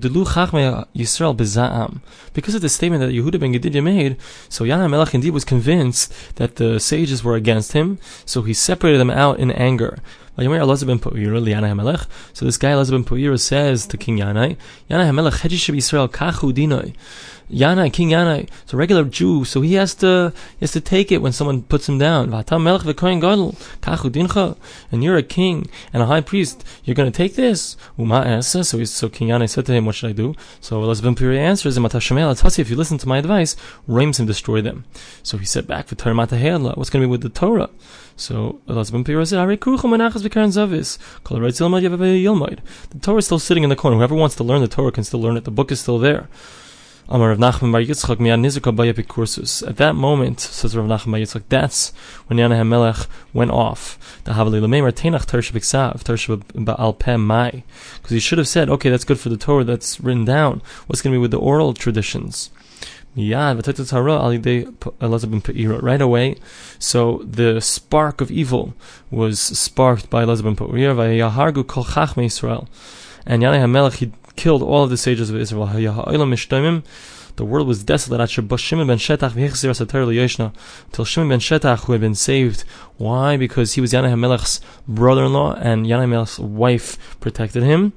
of 2.56 2.62
the 2.62 2.70
statement 2.70 3.02
that 3.02 3.14
Yehuda 3.14 3.40
ben 3.40 3.54
Gedidya 3.54 3.84
made, 3.84 4.18
so 4.50 4.66
Yana 4.66 4.90
Melech 4.90 5.14
indeed 5.14 5.32
was 5.32 5.46
convinced 5.46 6.36
that 6.36 6.56
the 6.56 6.80
sages 6.80 7.24
were 7.24 7.36
against 7.36 7.74
him, 7.74 8.00
so 8.26 8.42
he 8.42 8.54
separated 8.54 8.98
them 9.00 9.10
out 9.10 9.40
in 9.40 9.52
anger. 9.52 10.00
So 10.40 10.46
this 12.46 12.58
guy 12.58 12.70
Elazar 12.70 12.92
ben 12.92 13.04
Puira 13.04 13.40
says 13.40 13.88
to 13.88 13.98
King 13.98 14.20
Yanai, 14.20 14.56
Yanai 14.90 15.10
HaMelech. 15.10 15.42
Yanai, 17.52 17.92
King 17.92 18.10
Yanai, 18.10 18.48
it's 18.62 18.74
a 18.74 18.78
regular 18.78 19.04
Jew, 19.04 19.44
so 19.44 19.62
he 19.62 19.74
has 19.74 19.96
to 19.96 20.32
he 20.60 20.64
has 20.64 20.72
to 20.74 20.80
take 20.80 21.12
it 21.12 21.20
when 21.20 21.32
someone 21.32 21.64
puts 21.64 21.90
him 21.90 21.98
down. 21.98 22.32
And 22.32 22.64
you're 25.04 25.18
a 25.18 25.24
king 25.24 25.68
and 25.92 26.04
a 26.04 26.06
high 26.06 26.22
priest. 26.22 26.64
You're 26.84 26.94
going 26.94 27.12
to 27.12 27.18
take 27.18 27.34
this. 27.36 27.76
So, 27.98 28.84
so 28.84 29.10
King 29.10 29.30
Yanai 29.30 29.50
said 29.50 29.66
to 29.66 29.74
him, 29.74 29.88
"What 29.88 29.96
should 29.96 30.12
I 30.12 30.14
do?" 30.14 30.36
So 30.62 30.80
Elazar 30.80 31.02
ben 31.02 31.16
Puria 31.16 31.40
answers 31.40 31.76
him, 31.76 31.86
"If 31.86 32.70
you 32.70 32.76
listen 32.76 33.00
to 33.00 33.08
my 33.08 33.18
advice, 33.18 33.56
Raims 33.88 34.20
him 34.20 34.28
destroy 34.28 34.62
them." 34.62 34.86
So 35.24 35.40
he 35.40 35.46
said 35.46 35.66
back, 35.66 35.90
"What's 35.90 36.04
going 36.04 36.18
to 36.22 37.00
be 37.00 37.06
with 37.08 37.22
the 37.22 37.30
Torah?" 37.30 37.72
So 38.20 38.60
Elazar 38.68 38.92
ben 38.92 39.04
Puria 39.06 39.26
said, 39.26 39.40
The 42.90 43.00
Torah 43.00 43.18
is 43.18 43.26
still 43.26 43.40
sitting 43.40 43.64
in 43.64 43.70
the 43.70 43.78
corner. 43.78 43.96
Whoever 43.96 44.16
wants 44.16 44.36
to 44.36 44.44
learn 44.44 44.60
the 44.60 44.68
Torah 44.68 44.92
can 44.92 45.06
still 45.06 45.22
learn 45.22 45.38
it. 45.38 45.46
The 45.46 45.52
book 45.52 45.72
is 45.72 45.80
still 45.80 46.00
there. 46.00 46.28
Amar 47.08 47.30
Rav 47.30 47.38
Nachman 47.38 47.72
Bar 47.72 47.82
Yitzchak. 47.82 48.20
At 49.68 49.78
that 49.78 49.96
moment, 49.96 50.40
says 50.42 50.76
Rav 50.76 50.86
Nachman 50.86 51.12
Bar 51.12 51.20
Yitzchak, 51.22 51.44
that's 51.48 51.92
when 52.28 52.38
Yana 52.38 52.60
HaMelech 52.62 53.08
went 53.34 53.52
off. 53.52 54.22
The 54.26 54.34
Ba'al 56.66 57.20
Mai. 57.20 57.64
Because 57.96 58.12
he 58.12 58.20
should 58.20 58.38
have 58.38 58.48
said, 58.50 58.70
okay, 58.70 58.90
that's 58.90 59.06
good 59.06 59.20
for 59.20 59.30
the 59.30 59.38
Torah, 59.38 59.64
that's 59.64 60.02
written 60.02 60.26
down. 60.26 60.62
What's 60.88 61.02
going 61.02 61.14
to 61.14 61.18
be 61.18 61.22
with 61.22 61.32
the 61.32 61.40
oral 61.40 61.74
traditions? 61.74 62.52
Right 63.16 63.56
away, 66.02 66.36
so 66.78 67.22
the 67.24 67.60
spark 67.60 68.22
of 68.22 68.30
evil 68.32 68.74
was 69.10 69.40
sparked 69.40 70.10
by 70.10 70.24
Elazar 70.24 70.44
ben 70.44 70.56
Pa'ir, 70.56 70.92
and 73.26 73.44
Yanai 73.44 73.60
HaMelech, 73.60 73.96
he 73.96 74.12
killed 74.36 74.62
all 74.62 74.84
of 74.84 74.90
the 74.90 74.98
sages 74.98 75.30
of 75.30 75.36
Israel. 75.38 75.66
The 77.36 77.46
world 77.46 77.68
was 77.68 77.84
desolate 77.84 78.20
until 78.20 78.58
Shimon 78.58 78.88
ben 78.88 78.98
Shetach, 78.98 79.32
who 81.86 81.92
had 81.92 82.02
been 82.02 82.16
saved. 82.16 82.64
Why? 82.98 83.38
Because 83.38 83.74
he 83.74 83.82
was 83.82 83.92
Yanai 83.92 84.12
HaMelech's 84.12 84.62
brother-in-law, 84.88 85.56
and 85.56 85.86
Yanai 85.86 86.06
HaMelech's 86.06 86.40
wife 86.40 87.20
protected 87.20 87.64
him. 87.64 87.94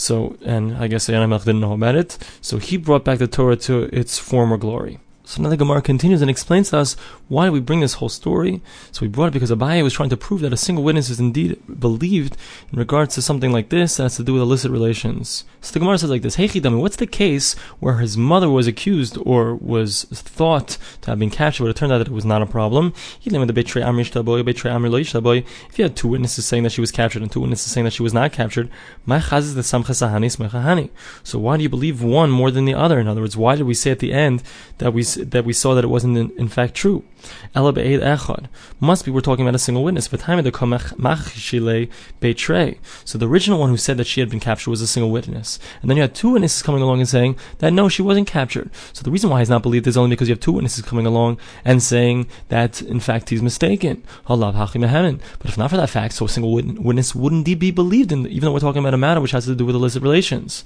So, 0.00 0.36
and 0.44 0.76
I 0.78 0.88
guess 0.88 1.08
Yanai 1.08 1.44
didn't 1.44 1.60
know 1.60 1.74
about 1.74 1.94
it. 1.94 2.16
So 2.40 2.56
he 2.56 2.78
brought 2.78 3.04
back 3.04 3.18
the 3.18 3.26
Torah 3.26 3.56
to 3.56 3.82
its 3.92 4.18
former 4.18 4.56
glory. 4.56 4.98
So 5.30 5.40
now 5.40 5.48
the 5.48 5.56
Gemara 5.56 5.80
continues 5.80 6.22
and 6.22 6.28
explains 6.28 6.70
to 6.70 6.78
us 6.78 6.96
why 7.28 7.50
we 7.50 7.60
bring 7.60 7.78
this 7.78 7.94
whole 7.94 8.08
story. 8.08 8.60
So 8.90 9.02
we 9.02 9.08
brought 9.08 9.28
it 9.28 9.32
because 9.32 9.52
Abaye 9.52 9.80
was 9.84 9.92
trying 9.92 10.08
to 10.08 10.16
prove 10.16 10.40
that 10.40 10.52
a 10.52 10.56
single 10.56 10.82
witness 10.82 11.08
is 11.08 11.20
indeed 11.20 11.56
believed 11.78 12.36
in 12.72 12.80
regards 12.80 13.14
to 13.14 13.22
something 13.22 13.52
like 13.52 13.68
this 13.68 13.96
that 13.96 14.02
has 14.02 14.16
to 14.16 14.24
do 14.24 14.32
with 14.32 14.42
illicit 14.42 14.72
relations. 14.72 15.44
So 15.60 15.72
the 15.72 15.78
Gemara 15.78 15.98
says 15.98 16.10
like 16.10 16.22
this, 16.22 16.34
Hey 16.34 16.48
Chidami, 16.48 16.80
what's 16.80 16.96
the 16.96 17.06
case 17.06 17.54
where 17.78 17.98
his 17.98 18.16
mother 18.16 18.50
was 18.50 18.66
accused 18.66 19.18
or 19.24 19.54
was 19.54 20.02
thought 20.10 20.78
to 21.02 21.10
have 21.10 21.20
been 21.20 21.30
captured, 21.30 21.62
but 21.62 21.70
it 21.70 21.76
turned 21.76 21.92
out 21.92 21.98
that 21.98 22.08
it 22.08 22.12
was 22.12 22.24
not 22.24 22.42
a 22.42 22.46
problem? 22.46 22.92
If 23.24 23.32
you 23.32 23.38
had 25.84 25.96
two 25.96 26.08
witnesses 26.08 26.44
saying 26.44 26.64
that 26.64 26.72
she 26.72 26.80
was 26.80 26.90
captured 26.90 27.22
and 27.22 27.30
two 27.30 27.40
witnesses 27.40 27.70
saying 27.70 27.84
that 27.84 27.92
she 27.92 28.02
was 28.02 28.14
not 28.14 28.32
captured, 28.32 28.68
so 31.22 31.38
why 31.38 31.56
do 31.56 31.62
you 31.62 31.68
believe 31.68 32.02
one 32.02 32.30
more 32.30 32.50
than 32.50 32.64
the 32.64 32.74
other? 32.74 32.98
In 32.98 33.06
other 33.06 33.20
words, 33.20 33.36
why 33.36 33.54
did 33.54 33.66
we 33.66 33.74
say 33.74 33.92
at 33.92 34.00
the 34.00 34.12
end 34.12 34.42
that 34.78 34.92
we 34.92 35.04
that 35.24 35.44
we 35.44 35.52
saw 35.52 35.74
that 35.74 35.84
it 35.84 35.88
wasn't 35.88 36.16
in, 36.16 36.30
in 36.36 36.48
fact 36.48 36.74
true. 36.74 37.04
Ela 37.54 37.72
be'ed 37.72 38.00
echad. 38.00 38.46
Must 38.80 39.04
be 39.04 39.10
we're 39.10 39.20
talking 39.20 39.44
about 39.44 39.54
a 39.54 39.58
single 39.58 39.84
witness. 39.84 40.08
time 40.08 40.42
betray. 42.20 42.78
So 43.04 43.18
the 43.18 43.28
original 43.28 43.58
one 43.58 43.70
who 43.70 43.76
said 43.76 43.96
that 43.98 44.06
she 44.06 44.20
had 44.20 44.30
been 44.30 44.40
captured 44.40 44.70
was 44.70 44.80
a 44.80 44.86
single 44.86 45.10
witness. 45.10 45.58
And 45.82 45.90
then 45.90 45.96
you 45.96 46.02
had 46.02 46.14
two 46.14 46.30
witnesses 46.30 46.62
coming 46.62 46.82
along 46.82 47.00
and 47.00 47.08
saying 47.08 47.36
that 47.58 47.72
no, 47.72 47.88
she 47.88 48.02
wasn't 48.02 48.26
captured. 48.26 48.70
So 48.92 49.02
the 49.02 49.10
reason 49.10 49.30
why 49.30 49.40
he's 49.40 49.50
not 49.50 49.62
believed 49.62 49.86
is 49.86 49.96
only 49.96 50.16
because 50.16 50.28
you 50.28 50.34
have 50.34 50.40
two 50.40 50.52
witnesses 50.52 50.84
coming 50.84 51.06
along 51.06 51.38
and 51.64 51.82
saying 51.82 52.28
that 52.48 52.80
in 52.82 53.00
fact 53.00 53.30
he's 53.30 53.42
mistaken. 53.42 54.02
But 54.26 54.38
if 55.44 55.58
not 55.58 55.70
for 55.70 55.76
that 55.76 55.90
fact, 55.90 56.14
so 56.14 56.24
a 56.24 56.28
single 56.28 56.54
witness 56.54 57.14
wouldn't 57.14 57.44
be 57.44 57.70
believed 57.70 58.12
in, 58.12 58.26
even 58.26 58.46
though 58.46 58.52
we're 58.52 58.60
talking 58.60 58.80
about 58.80 58.94
a 58.94 58.98
matter 58.98 59.20
which 59.20 59.32
has 59.32 59.44
to 59.46 59.54
do 59.54 59.66
with 59.66 59.74
illicit 59.74 60.02
relations. 60.02 60.64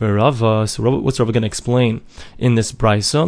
Rava, 0.00 0.66
so 0.68 0.98
what's 0.98 1.18
Rava 1.18 1.32
going 1.32 1.42
to 1.42 1.46
explain 1.46 2.00
in 2.38 2.54
this 2.54 2.72
brisa? 2.72 3.24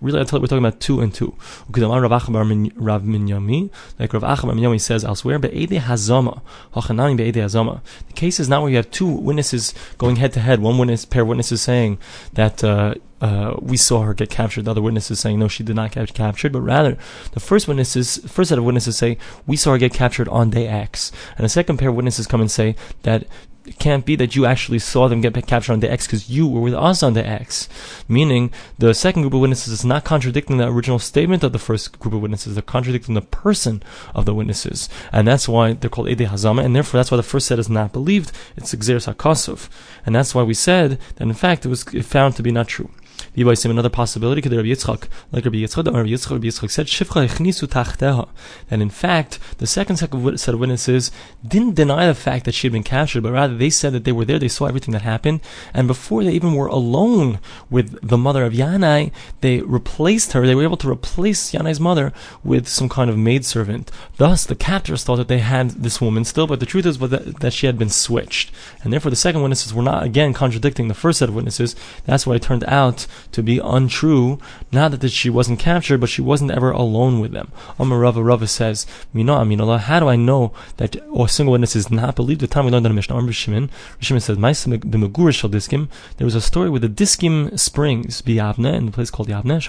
Really, 0.00 0.20
I 0.20 0.24
tell 0.24 0.38
you, 0.38 0.42
we're 0.42 0.46
talking 0.46 0.64
about 0.64 0.80
two 0.80 1.00
and 1.00 1.12
two. 1.12 1.34
Rav 1.68 3.02
Minyami, 3.02 3.70
like 3.98 4.12
Rav 4.12 4.22
Acha 4.22 4.42
bar 4.42 4.52
Minyami 4.54 4.80
says 4.80 5.04
elsewhere, 5.04 5.38
be'ede 5.38 5.80
hazama, 5.80 6.42
be'ede 6.72 7.34
hazama. 7.34 7.80
The 8.06 8.12
case 8.12 8.38
is 8.38 8.48
not 8.48 8.62
where 8.62 8.70
you 8.70 8.76
have 8.76 8.90
two 8.90 9.08
witnesses 9.08 9.74
going 9.98 10.16
head 10.16 10.32
to 10.34 10.40
head. 10.40 10.60
One 10.60 10.78
witness, 10.78 11.04
pair 11.04 11.22
of 11.22 11.28
witnesses 11.28 11.62
saying 11.62 11.98
that. 12.34 12.62
Uh, 12.62 12.94
uh, 13.20 13.56
we 13.60 13.76
saw 13.76 14.02
her 14.02 14.14
get 14.14 14.30
captured. 14.30 14.66
The 14.66 14.70
other 14.70 14.80
witnesses 14.80 15.18
saying 15.18 15.40
no, 15.40 15.48
she 15.48 15.64
did 15.64 15.74
not 15.74 15.90
get 15.90 16.14
captured, 16.14 16.52
but 16.52 16.60
rather 16.60 16.96
the 17.32 17.40
first 17.40 17.66
witnesses, 17.66 18.18
first 18.28 18.50
set 18.50 18.58
of 18.58 18.64
witnesses 18.64 18.96
say 18.96 19.18
we 19.44 19.56
saw 19.56 19.72
her 19.72 19.78
get 19.78 19.92
captured 19.92 20.28
on 20.28 20.50
day 20.50 20.68
X, 20.68 21.10
and 21.36 21.44
the 21.44 21.48
second 21.48 21.78
pair 21.78 21.88
of 21.88 21.96
witnesses 21.96 22.28
come 22.28 22.40
and 22.40 22.48
say 22.48 22.76
that 23.02 23.26
it 23.68 23.78
can't 23.78 24.04
be 24.04 24.16
that 24.16 24.34
you 24.34 24.46
actually 24.46 24.78
saw 24.78 25.08
them 25.08 25.20
get 25.20 25.34
captured 25.46 25.72
on 25.72 25.80
the 25.80 25.90
X 25.90 26.06
because 26.06 26.30
you 26.30 26.48
were 26.48 26.60
with 26.60 26.74
us 26.74 27.02
on 27.02 27.14
the 27.14 27.26
X. 27.26 27.68
Meaning, 28.08 28.50
the 28.78 28.94
second 28.94 29.22
group 29.22 29.34
of 29.34 29.40
witnesses 29.40 29.72
is 29.72 29.84
not 29.84 30.04
contradicting 30.04 30.56
the 30.56 30.68
original 30.68 30.98
statement 30.98 31.44
of 31.44 31.52
the 31.52 31.58
first 31.58 31.98
group 31.98 32.14
of 32.14 32.22
witnesses. 32.22 32.54
They're 32.54 32.62
contradicting 32.62 33.14
the 33.14 33.22
person 33.22 33.82
of 34.14 34.24
the 34.24 34.34
witnesses. 34.34 34.88
And 35.12 35.28
that's 35.28 35.48
why 35.48 35.74
they're 35.74 35.90
called 35.90 36.08
Ede 36.08 36.28
Hazama, 36.28 36.64
and 36.64 36.74
therefore 36.74 36.98
that's 36.98 37.10
why 37.10 37.16
the 37.16 37.22
first 37.22 37.46
set 37.46 37.58
is 37.58 37.68
not 37.68 37.92
believed. 37.92 38.32
It's 38.56 38.74
Xeris 38.74 39.12
HaKosov. 39.12 39.68
And 40.06 40.14
that's 40.14 40.34
why 40.34 40.42
we 40.42 40.54
said 40.54 40.98
that 41.16 41.28
in 41.28 41.34
fact 41.34 41.66
it 41.66 41.68
was 41.68 41.84
found 41.84 42.36
to 42.36 42.42
be 42.42 42.50
not 42.50 42.68
true. 42.68 42.90
Another 43.36 43.88
possibility, 43.88 44.42
could 44.42 44.52
Rabbi 44.52 44.68
Yitzchak, 44.68 45.08
like 45.30 45.44
Rabbi 45.44 45.58
Yitzchak, 45.58 45.86
Rabbi 45.86 46.08
Yitzchak, 46.08 46.30
Rabbi 46.30 46.46
Yitzchak 46.46 46.70
said, 46.70 46.86
Shifcha 46.86 47.28
echnisu 47.28 47.66
tachteha. 47.68 48.28
And 48.70 48.82
in 48.82 48.90
fact, 48.90 49.38
the 49.58 49.66
second 49.66 49.96
set 49.96 50.12
of 50.12 50.60
witnesses 50.60 51.10
didn't 51.46 51.74
deny 51.74 52.06
the 52.06 52.14
fact 52.14 52.44
that 52.46 52.54
she 52.54 52.66
had 52.66 52.72
been 52.72 52.82
captured, 52.82 53.22
but 53.22 53.32
rather 53.32 53.56
they 53.56 53.70
said 53.70 53.92
that 53.92 54.04
they 54.04 54.12
were 54.12 54.24
there, 54.24 54.38
they 54.38 54.48
saw 54.48 54.66
everything 54.66 54.92
that 54.92 55.02
happened, 55.02 55.40
and 55.72 55.86
before 55.86 56.24
they 56.24 56.32
even 56.32 56.54
were 56.54 56.66
alone 56.66 57.38
with 57.70 57.98
the 58.06 58.18
mother 58.18 58.44
of 58.44 58.52
Yanai, 58.52 59.12
they 59.40 59.60
replaced 59.60 60.32
her, 60.32 60.46
they 60.46 60.54
were 60.54 60.62
able 60.62 60.76
to 60.76 60.90
replace 60.90 61.52
Yanai's 61.52 61.80
mother 61.80 62.12
with 62.42 62.68
some 62.68 62.88
kind 62.88 63.10
of 63.10 63.18
maidservant. 63.18 63.90
Thus, 64.16 64.44
the 64.44 64.54
captors 64.54 65.04
thought 65.04 65.16
that 65.16 65.28
they 65.28 65.38
had 65.38 65.70
this 65.70 66.00
woman 66.00 66.24
still, 66.24 66.46
but 66.46 66.60
the 66.60 66.66
truth 66.66 66.86
is 66.86 66.98
that, 66.98 67.40
that 67.40 67.52
she 67.52 67.66
had 67.66 67.78
been 67.78 67.90
switched. 67.90 68.50
And 68.82 68.92
therefore, 68.92 69.10
the 69.10 69.16
second 69.16 69.42
witnesses 69.42 69.74
were 69.74 69.82
not, 69.82 70.02
again, 70.02 70.32
contradicting 70.32 70.88
the 70.88 70.94
first 70.94 71.18
set 71.18 71.28
of 71.28 71.34
witnesses. 71.34 71.76
That's 72.04 72.26
why 72.26 72.36
it 72.36 72.42
turned 72.42 72.64
out 72.64 73.06
to 73.32 73.42
be 73.42 73.58
untrue. 73.58 74.38
Not 74.72 74.92
that 75.00 75.08
she 75.10 75.30
wasn't 75.30 75.58
captured, 75.58 76.00
but 76.00 76.08
she 76.08 76.22
wasn't 76.22 76.50
ever 76.50 76.70
alone 76.70 77.20
with 77.20 77.32
them. 77.32 77.52
Amar 77.78 77.98
Rava 77.98 78.22
Rava 78.22 78.46
says, 78.46 78.86
Mina 79.12 79.36
Aminallah, 79.36 79.80
how 79.80 80.00
do 80.00 80.08
I 80.08 80.16
know 80.16 80.52
that 80.76 80.96
a 80.96 81.28
single 81.28 81.52
witness 81.52 81.76
is 81.76 81.90
not 81.90 82.16
believed? 82.16 82.40
The 82.40 82.46
time 82.46 82.64
we 82.64 82.70
learned 82.70 82.86
in 82.86 82.92
the 82.92 82.96
Mishnah, 82.96 83.16
Amar 83.16 83.32
Shimon, 83.32 83.70
Shimon 84.00 84.20
says, 84.20 84.38
Diskim, 84.38 85.88
there 86.16 86.24
was 86.24 86.34
a 86.34 86.40
story 86.40 86.70
with 86.70 86.82
the 86.82 86.88
Diskim 86.88 87.58
springs, 87.58 88.22
Biyavne, 88.22 88.74
in 88.74 88.86
the 88.86 88.92
place 88.92 89.10
called 89.10 89.28
Yavne, 89.28 89.60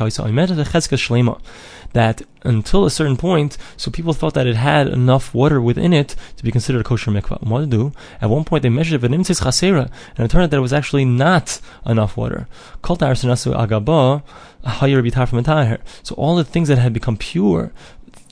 that 1.93 2.21
until 2.43 2.85
a 2.85 2.91
certain 2.91 3.17
point, 3.17 3.57
so 3.77 3.91
people 3.91 4.13
thought 4.13 4.33
that 4.33 4.47
it 4.47 4.55
had 4.55 4.87
enough 4.87 5.33
water 5.33 5.61
within 5.61 5.93
it 5.93 6.15
to 6.37 6.43
be 6.43 6.51
considered 6.51 6.81
a 6.81 6.83
kosher 6.83 7.11
mikvah. 7.11 7.43
what? 7.43 7.93
At 8.21 8.29
one 8.29 8.43
point 8.43 8.63
they 8.63 8.69
measured 8.69 9.03
it, 9.03 9.13
and 9.13 9.27
it 9.27 10.31
turned 10.31 10.43
out 10.43 10.51
that 10.51 10.57
it 10.57 10.61
was 10.61 10.73
actually 10.73 11.05
not 11.05 11.59
enough 11.85 12.17
water. 12.17 12.47
So 12.83 12.95
all 16.15 16.35
the 16.35 16.43
things 16.43 16.67
that 16.67 16.77
had 16.77 16.93
become 16.93 17.17
pure 17.17 17.71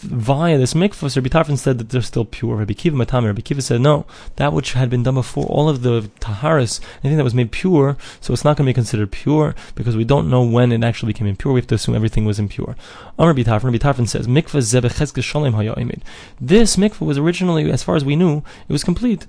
via 0.08 0.58
this 0.58 0.74
mikvah, 0.74 1.16
Rabbi 1.16 1.30
Tarfon 1.30 1.58
said 1.58 1.78
that 1.78 1.90
they're 1.90 2.02
still 2.02 2.26
pure. 2.26 2.56
Rabbi 2.56 2.74
Akiva 2.74 2.94
Matami, 2.94 3.26
Rabbi 3.26 3.42
Akiva 3.42 3.62
said 3.62 3.82
no, 3.82 4.06
that 4.38 4.54
which 4.54 4.74
had 4.74 4.90
been 4.90 5.04
done 5.04 5.16
before, 5.16 5.46
all 5.46 5.70
of 5.70 5.82
the 5.82 6.10
taharis, 6.20 6.80
anything 7.04 7.18
that 7.18 7.24
was 7.24 7.36
made 7.36 7.52
pure, 7.52 7.98
so 8.22 8.34
it's 8.34 8.44
not 8.44 8.58
going 8.58 8.66
to 8.66 8.70
be 8.70 8.74
considered 8.74 9.12
pure 9.12 9.56
because 9.76 9.96
we 9.96 10.04
don't 10.04 10.30
know 10.30 10.42
when 10.42 10.72
it 10.72 10.84
actually 10.84 11.14
became 11.14 11.28
impure. 11.28 11.54
We 11.54 11.60
have 11.60 11.68
to 11.68 11.76
assume 11.76 11.96
everything 11.96 12.26
was 12.26 12.40
impure. 12.40 12.76
Rabbi 13.18 13.44
Tarfon, 13.44 13.64
Rabbi 13.66 14.06
says 14.06 14.28
mikvah. 14.28 14.58
This 16.40 16.76
mikvah 16.76 17.02
was 17.02 17.18
originally, 17.18 17.72
as 17.72 17.84
far 17.84 17.96
as 17.96 18.06
we 18.06 18.16
knew, 18.16 18.44
it 18.68 18.72
was 18.72 18.84
complete. 18.84 19.28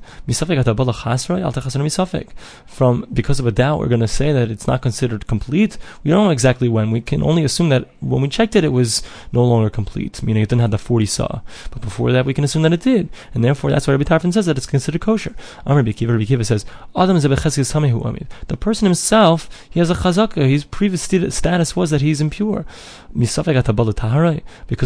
From 2.66 3.06
because 3.12 3.40
of 3.40 3.46
a 3.46 3.50
doubt, 3.50 3.78
we're 3.78 3.88
going 3.88 4.00
to 4.00 4.08
say 4.08 4.32
that 4.32 4.50
it's 4.50 4.66
not 4.66 4.82
considered 4.82 5.26
complete. 5.26 5.78
We 6.04 6.10
don't 6.10 6.24
know 6.24 6.30
exactly 6.30 6.68
when. 6.68 6.90
We 6.90 7.00
can 7.00 7.22
only 7.22 7.44
assume 7.44 7.68
that 7.70 7.88
when 8.00 8.22
we 8.22 8.28
checked 8.28 8.56
it, 8.56 8.64
it 8.64 8.72
was 8.72 9.02
no 9.32 9.44
longer 9.44 9.70
complete, 9.70 10.22
meaning 10.22 10.42
it 10.42 10.48
didn't 10.48 10.60
have 10.60 10.67
the 10.70 10.78
40 10.78 11.06
saw. 11.06 11.40
But 11.70 11.82
before 11.82 12.12
that, 12.12 12.24
we 12.24 12.34
can 12.34 12.44
assume 12.44 12.62
that 12.62 12.72
it 12.72 12.82
did. 12.82 13.08
And 13.34 13.44
therefore, 13.44 13.70
that's 13.70 13.86
why 13.86 13.94
Rabbi 13.94 14.04
Tarfon 14.04 14.32
says 14.32 14.46
that 14.46 14.56
it's 14.56 14.66
considered 14.66 15.00
kosher. 15.00 15.34
Amr 15.66 15.76
Rabbi 15.76 15.90
Akiva, 15.90 16.10
Rabbi 16.10 16.24
Akiva 16.24 16.44
says, 16.46 16.64
The 18.46 18.56
person 18.56 18.86
himself, 18.86 19.68
he 19.70 19.80
has 19.80 19.90
a 19.90 19.94
chazakah. 19.94 20.48
His 20.48 20.64
previous 20.64 21.02
status 21.34 21.76
was 21.76 21.90
that 21.90 22.00
he's 22.00 22.20
impure. 22.20 22.64
Because 23.14 23.38
of 23.38 23.48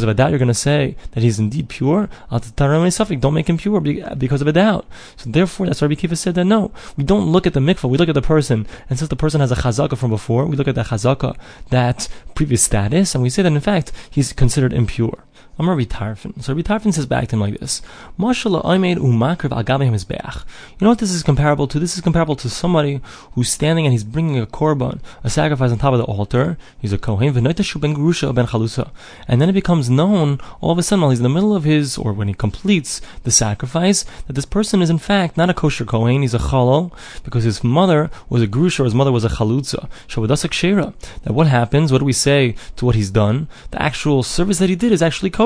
a 0.08 0.14
doubt, 0.14 0.30
you're 0.30 0.38
going 0.38 0.48
to 0.48 0.54
say 0.54 0.96
that 1.12 1.22
he's 1.22 1.38
indeed 1.38 1.68
pure. 1.68 2.08
Don't 2.56 3.34
make 3.34 3.48
him 3.48 3.58
pure 3.58 3.80
because 3.80 4.40
of 4.40 4.46
a 4.46 4.52
doubt. 4.52 4.86
So 5.16 5.30
therefore, 5.30 5.66
that's 5.66 5.80
why 5.80 5.86
Rabbi 5.88 6.00
Akiva 6.00 6.16
said 6.16 6.34
that 6.36 6.44
no, 6.44 6.70
we 6.96 7.04
don't 7.04 7.30
look 7.30 7.46
at 7.46 7.52
the 7.54 7.60
mikvah, 7.60 7.90
we 7.90 7.98
look 7.98 8.08
at 8.08 8.14
the 8.14 8.22
person. 8.22 8.66
And 8.88 8.98
since 8.98 9.08
the 9.08 9.16
person 9.16 9.40
has 9.40 9.50
a 9.52 9.56
chazakah 9.56 9.98
from 9.98 10.10
before, 10.10 10.46
we 10.46 10.56
look 10.56 10.68
at 10.68 10.74
that 10.76 10.86
chazakah, 10.86 11.36
that 11.70 12.08
previous 12.34 12.62
status, 12.62 13.14
and 13.14 13.22
we 13.22 13.30
say 13.30 13.42
that 13.42 13.52
in 13.52 13.60
fact, 13.60 13.92
he's 14.10 14.32
considered 14.32 14.72
impure. 14.72 15.24
I'm 15.58 15.68
Rabbi 15.68 15.84
Tarfon. 15.84 16.42
So 16.42 16.54
Rabbi 16.54 16.66
Tarfon 16.66 16.94
says 16.94 17.04
back 17.04 17.28
to 17.28 17.36
him 17.36 17.40
like 17.40 17.60
this: 17.60 17.82
Mashallah, 18.16 18.62
I 18.64 18.78
made 18.78 18.96
umakriv 18.96 19.50
agavim 19.50 19.90
hizbeach. 19.90 20.44
You 20.78 20.86
know 20.86 20.88
what 20.88 20.98
this 20.98 21.12
is 21.12 21.22
comparable 21.22 21.66
to? 21.68 21.78
This 21.78 21.94
is 21.94 22.00
comparable 22.00 22.36
to 22.36 22.48
somebody 22.48 23.02
who's 23.32 23.50
standing 23.50 23.84
and 23.84 23.92
he's 23.92 24.02
bringing 24.02 24.38
a 24.38 24.46
korban, 24.46 25.00
a 25.22 25.28
sacrifice 25.28 25.70
on 25.70 25.76
top 25.76 25.92
of 25.92 25.98
the 25.98 26.06
altar. 26.06 26.56
He's 26.80 26.94
a 26.94 26.98
kohen 26.98 27.34
ben 27.34 27.44
grusha 27.44 28.34
ben 28.34 28.46
chalusa, 28.46 28.90
and 29.28 29.42
then 29.42 29.50
it 29.50 29.52
becomes 29.52 29.90
known 29.90 30.40
all 30.62 30.70
of 30.70 30.78
a 30.78 30.82
sudden 30.82 31.02
while 31.02 31.10
he's 31.10 31.18
in 31.18 31.24
the 31.24 31.28
middle 31.28 31.54
of 31.54 31.64
his, 31.64 31.98
or 31.98 32.14
when 32.14 32.28
he 32.28 32.34
completes 32.34 33.02
the 33.24 33.30
sacrifice, 33.30 34.06
that 34.28 34.32
this 34.32 34.46
person 34.46 34.80
is 34.80 34.88
in 34.88 34.96
fact 34.96 35.36
not 35.36 35.50
a 35.50 35.54
kosher 35.54 35.84
kohen. 35.84 36.22
He's 36.22 36.32
a 36.32 36.38
chalal 36.38 36.92
because 37.24 37.44
his 37.44 37.62
mother 37.62 38.10
was 38.30 38.40
a 38.40 38.48
grusha, 38.48 38.80
or 38.80 38.84
his 38.84 38.94
mother 38.94 39.12
was 39.12 39.26
a 39.26 39.28
chalutza. 39.28 39.86
Shavadasak 40.08 40.52
shera. 40.52 40.94
That 41.24 41.34
what 41.34 41.46
happens? 41.46 41.92
What 41.92 41.98
do 41.98 42.06
we 42.06 42.14
say 42.14 42.54
to 42.76 42.86
what 42.86 42.94
he's 42.94 43.10
done? 43.10 43.48
The 43.70 43.82
actual 43.82 44.22
service 44.22 44.58
that 44.58 44.70
he 44.70 44.76
did 44.76 44.92
is 44.92 45.02
actually 45.02 45.28
kosher. 45.28 45.41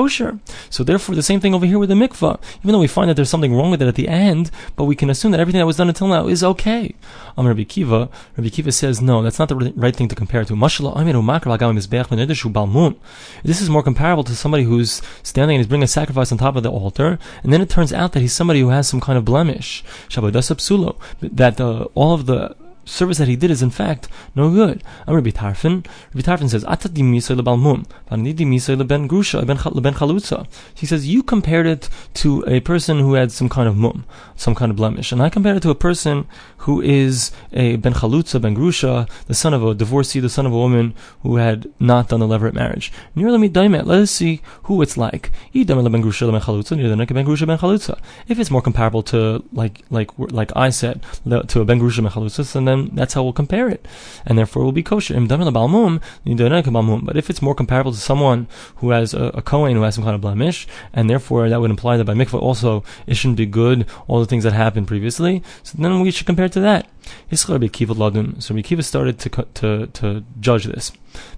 So 0.69 0.83
therefore, 0.83 1.15
the 1.15 1.23
same 1.23 1.39
thing 1.39 1.53
over 1.55 1.65
here 1.65 1.79
with 1.79 1.89
the 1.89 1.95
mikvah. 1.95 2.39
Even 2.59 2.73
though 2.73 2.79
we 2.79 2.87
find 2.87 3.09
that 3.09 3.15
there's 3.15 3.29
something 3.29 3.53
wrong 3.53 3.71
with 3.71 3.81
it 3.81 3.87
at 3.87 3.95
the 3.95 4.07
end, 4.07 4.51
but 4.75 4.85
we 4.85 4.95
can 4.95 5.09
assume 5.09 5.31
that 5.31 5.39
everything 5.39 5.59
that 5.59 5.65
was 5.65 5.77
done 5.77 5.87
until 5.87 6.07
now 6.07 6.27
is 6.27 6.43
okay. 6.43 6.93
Um, 7.37 7.47
Rabbi 7.47 7.61
Akiva, 7.61 8.09
Rabbi 8.37 8.49
Akiva 8.49 8.73
says, 8.73 9.01
no, 9.01 9.21
that's 9.21 9.39
not 9.39 9.49
the 9.49 9.73
right 9.75 9.95
thing 9.95 10.07
to 10.07 10.15
compare 10.15 10.45
to. 10.45 10.55
This 13.43 13.61
is 13.61 13.69
more 13.69 13.83
comparable 13.83 14.23
to 14.23 14.35
somebody 14.35 14.63
who's 14.63 15.01
standing 15.23 15.55
and 15.55 15.61
he's 15.61 15.67
bringing 15.67 15.83
a 15.83 15.87
sacrifice 15.87 16.31
on 16.31 16.37
top 16.37 16.55
of 16.55 16.63
the 16.63 16.71
altar, 16.71 17.19
and 17.43 17.53
then 17.53 17.61
it 17.61 17.69
turns 17.69 17.93
out 17.93 18.13
that 18.13 18.21
he's 18.21 18.33
somebody 18.33 18.61
who 18.61 18.69
has 18.69 18.87
some 18.87 19.01
kind 19.01 19.17
of 19.17 19.25
blemish. 19.25 19.83
That 21.21 21.61
uh, 21.61 21.87
all 21.95 22.13
of 22.13 22.25
the 22.25 22.55
service 22.87 23.17
that 23.17 23.27
he 23.27 23.35
did 23.35 23.51
is 23.51 23.61
in 23.61 23.69
fact 23.69 24.07
no 24.35 24.49
good. 24.49 24.81
I'm 25.05 25.13
Rabbi 25.15 25.31
Tarfon 25.31 25.83
says, 26.49 26.63
Atad 26.63 26.93
dimisay 26.93 27.39
lebalmum, 27.39 27.85
dimisay 28.09 28.77
leben 28.77 29.07
grusha, 29.07 29.39
leben 29.39 29.57
chalutza. 29.93 30.47
He 30.73 30.85
says, 30.85 31.07
you 31.07 31.23
compared 31.23 31.67
it 31.67 31.89
to 32.15 32.43
a 32.47 32.59
person 32.61 32.99
who 32.99 33.13
had 33.15 33.31
some 33.31 33.49
kind 33.49 33.67
of 33.67 33.75
mum, 33.75 34.05
some 34.35 34.55
kind 34.55 34.69
of 34.71 34.77
blemish. 34.77 35.11
And 35.11 35.21
I 35.21 35.29
compared 35.29 35.57
it 35.57 35.61
to 35.61 35.69
a 35.69 35.75
person 35.75 36.27
who 36.57 36.81
is 36.81 37.31
a 37.53 37.75
ben 37.77 37.93
chalutza, 37.93 38.41
ben 38.41 38.55
grusha, 38.55 39.09
the 39.27 39.33
son 39.33 39.53
of 39.53 39.63
a 39.63 39.73
divorcee, 39.73 40.19
the 40.19 40.29
son 40.29 40.45
of 40.45 40.53
a 40.53 40.57
woman 40.57 40.93
who 41.23 41.37
had 41.37 41.69
not 41.79 42.09
done 42.09 42.19
the 42.19 42.27
levirate 42.27 42.53
marriage. 42.53 42.91
Let 43.15 43.99
us 43.99 44.11
see 44.11 44.41
who 44.63 44.81
it's 44.81 44.97
like. 44.97 45.31
If 45.53 45.69
it's 48.39 48.51
more 48.51 48.61
comparable 48.61 49.03
to, 49.03 49.43
like, 49.51 49.81
like, 49.89 50.11
like 50.17 50.51
I 50.55 50.69
said, 50.69 51.03
to 51.25 51.61
a 51.61 51.65
ben 51.65 51.79
grusha 51.79 52.01
ben 52.01 52.11
chalutza, 52.11 52.65
then 52.65 52.76
then 52.77 52.95
that's 52.95 53.13
how 53.13 53.23
we'll 53.23 53.33
compare 53.33 53.69
it, 53.69 53.85
and 54.25 54.37
therefore 54.37 54.61
it 54.61 54.65
will 54.65 54.71
be 54.71 54.83
kosher. 54.83 55.19
But 55.19 57.17
if 57.17 57.29
it's 57.29 57.41
more 57.41 57.55
comparable 57.55 57.91
to 57.91 57.97
someone 57.97 58.47
who 58.77 58.91
has 58.91 59.13
a, 59.13 59.25
a 59.33 59.41
Kohen 59.41 59.75
who 59.75 59.81
has 59.83 59.95
some 59.95 60.03
kind 60.03 60.15
of 60.15 60.21
blemish, 60.21 60.67
and 60.93 61.09
therefore 61.09 61.49
that 61.49 61.59
would 61.61 61.71
imply 61.71 61.97
that 61.97 62.05
by 62.05 62.13
mikvah 62.13 62.41
also 62.41 62.83
it 63.05 63.15
shouldn't 63.15 63.37
be 63.37 63.45
good, 63.45 63.85
all 64.07 64.19
the 64.19 64.25
things 64.25 64.43
that 64.43 64.53
happened 64.53 64.87
previously, 64.87 65.43
so 65.63 65.77
then 65.77 65.99
we 66.01 66.11
should 66.11 66.27
compare 66.27 66.45
it 66.45 66.51
to 66.53 66.61
that. 66.61 66.87
So 67.31 67.53
Rabbi 67.53 67.67
Akiva 67.67 68.83
started 68.83 69.19
to, 69.19 69.29
to, 69.29 69.87
to 69.87 70.23
judge 70.39 70.65
this. 70.65 70.91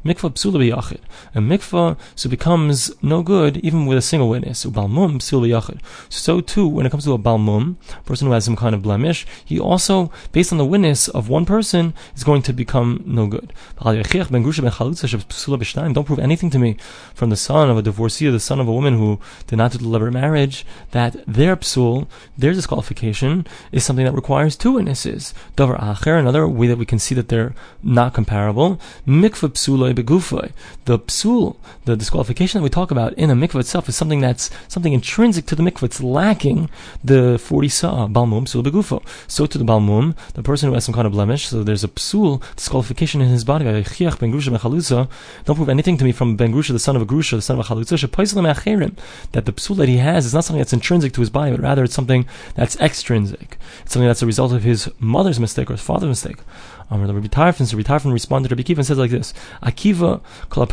Mikvah 0.04 0.34
psula 0.34 0.58
b'yachid. 0.60 1.00
A 1.36 1.40
mikvah 1.40 1.98
so 2.16 2.30
becomes 2.30 2.92
no 3.02 3.22
good 3.22 3.58
even 3.58 3.86
with 3.86 3.98
a 3.98 4.02
single 4.02 4.30
witness. 4.30 4.66
Ubalmum 4.66 5.20
psula 5.20 5.48
b'yachid. 5.48 5.80
So 6.10 6.42
too, 6.42 6.68
when 6.68 6.86
it 6.86 6.90
comes 6.90 7.06
to 7.06 7.14
a 7.14 7.18
balmum, 7.18 7.76
a 7.98 8.02
person 8.04 8.28
who 8.28 8.34
has 8.34 8.46
some 8.46 8.56
kind 8.56 8.76
of 8.76 8.82
blemish, 8.82 9.26
he 9.44 9.60
also, 9.60 10.12
based 10.32 10.52
on 10.52 10.58
the 10.58 10.66
witness 10.66 11.08
of 11.08 11.30
one 11.30 11.46
person, 11.46 11.94
is 12.16 12.24
going 12.24 12.42
to 12.44 12.54
become 12.54 13.04
no 13.06 13.28
good. 13.28 13.54
Don't 15.94 16.06
prove 16.06 16.20
anything 16.20 16.50
to 16.50 16.60
me 16.60 16.78
from 17.14 17.30
the 17.30 17.38
son 17.38 17.70
of 17.70 17.78
a 17.78 17.82
divorcee 17.82 18.28
or 18.28 18.32
the 18.32 18.40
son 18.40 18.60
of 18.60 18.68
a 18.68 18.74
woman 18.74 18.98
who 18.98 19.20
did 19.48 19.58
not 19.58 19.72
do 19.72 19.78
the 19.78 19.86
levirate 19.86 20.14
marriage 20.14 20.66
that 20.92 21.16
their 21.28 21.56
psul, 21.56 22.08
their 22.38 22.54
disqualification, 22.54 23.46
is 23.72 23.84
something 23.84 24.06
that 24.06 24.14
requires 24.14 24.56
two 24.56 24.74
witnesses. 24.74 25.34
Davar 25.60 25.78
acher, 25.78 26.18
another 26.18 26.48
way 26.48 26.68
that 26.68 26.78
we 26.78 26.86
can 26.86 27.00
see 27.00 27.14
that 27.16 27.28
they're 27.28 27.54
not 27.84 28.14
comparable. 28.14 28.80
Mikvah 29.06 29.50
psuloi 29.50 29.94
begufoi. 29.94 30.54
The 30.86 31.00
psul, 31.00 31.58
the 31.84 31.98
disqualification 31.98 32.60
that 32.60 32.64
we 32.64 32.70
talk 32.70 32.92
about 32.92 33.12
in 33.16 33.30
a 33.30 33.36
mikvah 33.36 33.60
itself 33.60 33.90
is 33.90 33.96
something 33.98 34.22
that's 34.22 34.50
something 34.70 34.94
intrinsic 34.94 35.46
to 35.48 35.56
the 35.56 35.64
mikvah. 35.64 35.84
It's 35.84 36.02
lacking 36.02 36.70
the 37.04 37.38
40 37.38 37.68
saw, 37.68 38.08
balmum, 38.08 38.48
psul 38.48 38.64
begufo. 38.64 39.04
So 39.28 39.46
to 39.46 39.58
the 39.58 39.66
balmum, 39.66 40.16
the 40.34 40.44
person 40.44 40.70
who 40.70 40.76
has 40.76 40.86
some 40.86 40.96
kind 40.96 41.06
of 41.06 41.12
blemish, 41.12 41.48
so 41.48 41.62
there's 41.62 41.84
a 41.84 41.90
psul, 41.90 42.42
disqualification 42.56 43.20
in 43.20 43.28
his 43.28 43.44
body. 43.44 43.66
Don't 43.66 43.84
prove 45.58 45.70
anything 45.70 45.98
to 45.98 46.06
me 46.06 46.14
from 46.14 46.38
ben 46.38 46.54
grusha, 46.54 46.72
the 46.72 46.80
son 46.80 46.96
of 46.96 47.02
a 47.02 47.06
grusha, 47.06 47.36
the 47.36 47.42
son 47.42 47.60
of 47.60 47.66
a 47.66 47.74
chalutza, 47.74 48.00
that 49.34 49.46
the 49.46 49.52
psul 49.52 49.76
that 49.76 49.90
he 49.90 49.98
has 49.98 50.26
is 50.26 50.34
not 50.34 50.46
something 50.46 50.60
that's 50.60 50.72
intrinsic 50.72 51.12
to 51.12 51.20
his 51.20 51.30
body, 51.30 51.52
but 51.52 51.60
rather 51.60 51.84
it's 51.84 51.94
something 51.94 52.26
that's 52.56 52.80
extrinsic. 52.80 53.58
It's 53.82 53.92
something 53.92 54.08
that's 54.08 54.22
a 54.22 54.26
result 54.26 54.54
of 54.54 54.64
his 54.64 54.90
mother's 55.00 55.39
mistake 55.40 55.70
or 55.70 55.74
his 55.74 55.82
father's 55.82 56.10
mistake. 56.10 56.38
Amr 56.92 57.14
Rabbi 57.14 57.28
Tarfon, 57.28 57.68
so 57.68 57.78
Rabbi 57.78 57.88
Tarfon 57.88 58.12
responded 58.12 58.50
to 58.50 58.56
Rabbi 58.56 58.64
Akiva 58.64 58.78
and 58.78 58.86
says 58.88 58.98
like 58.98 59.12
this: 59.12 59.34
Akiva, 59.62 60.22
kol. 60.50 60.66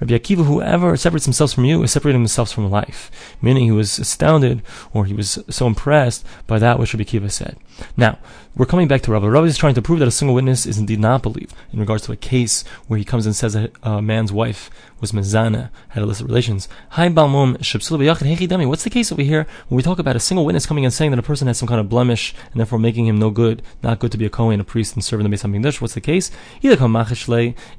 Rabbi 0.00 0.14
Akiva, 0.14 0.44
whoever 0.44 0.96
separates 0.96 1.26
themselves 1.26 1.52
from 1.52 1.66
you 1.66 1.82
is 1.82 1.92
separating 1.92 2.22
themselves 2.22 2.52
from 2.52 2.70
life. 2.70 3.10
Meaning, 3.42 3.64
he 3.64 3.70
was 3.70 3.98
astounded 3.98 4.62
or 4.92 5.04
he 5.04 5.14
was 5.14 5.38
so 5.48 5.66
impressed 5.66 6.26
by 6.46 6.58
that 6.58 6.78
which 6.78 6.94
Rabbi 6.94 7.04
Akiva 7.04 7.30
said. 7.30 7.56
Now, 7.96 8.18
we're 8.56 8.66
coming 8.66 8.88
back 8.88 9.02
to 9.02 9.12
Rabbi. 9.12 9.26
Rabbi 9.26 9.46
is 9.46 9.56
trying 9.56 9.74
to 9.74 9.82
prove 9.82 10.00
that 10.00 10.08
a 10.08 10.10
single 10.10 10.34
witness 10.34 10.66
is 10.66 10.78
indeed 10.78 10.98
not 11.00 11.22
believed 11.22 11.54
in 11.72 11.78
regards 11.78 12.04
to 12.06 12.12
a 12.12 12.16
case 12.16 12.64
where 12.88 12.98
he 12.98 13.04
comes 13.04 13.26
and 13.26 13.36
says 13.36 13.52
that 13.52 13.72
a 13.82 14.02
man's 14.02 14.32
wife 14.32 14.70
was 15.00 15.12
mezana, 15.12 15.70
had 15.90 16.02
illicit 16.02 16.26
relations. 16.26 16.68
What's 16.90 18.84
the 18.84 18.90
case 18.90 19.12
over 19.12 19.22
here 19.22 19.46
when 19.68 19.76
we 19.76 19.82
talk 19.82 19.98
about 19.98 20.16
a 20.16 20.20
single 20.20 20.44
witness 20.44 20.66
coming 20.66 20.84
and 20.84 20.92
saying 20.92 21.10
that 21.12 21.20
a 21.20 21.22
person 21.22 21.46
has 21.46 21.58
some 21.58 21.68
kind 21.68 21.80
of 21.80 21.88
blemish 21.88 22.34
and 22.50 22.60
therefore 22.60 22.78
making 22.78 23.06
him 23.06 23.18
no 23.18 23.30
good, 23.30 23.62
not 23.82 23.98
good 23.98 24.12
to 24.12 24.18
be 24.18 24.26
a 24.26 24.30
kohen, 24.40 24.60
a 24.60 24.64
priest, 24.64 24.92
and 24.94 25.04
in 25.20 25.30
the 25.30 25.36
Beis 25.36 25.44
Hamikdash? 25.44 25.80
What's 25.82 25.96
the 25.98 26.00
case? 26.12 26.26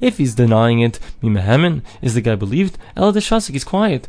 If 0.06 0.14
he's 0.18 0.34
denying 0.44 0.78
it, 0.80 1.00
is 2.06 2.14
the 2.14 2.20
guy 2.20 2.36
believed? 2.36 2.74
El 2.96 3.12
he's 3.12 3.64
quiet. 3.74 4.02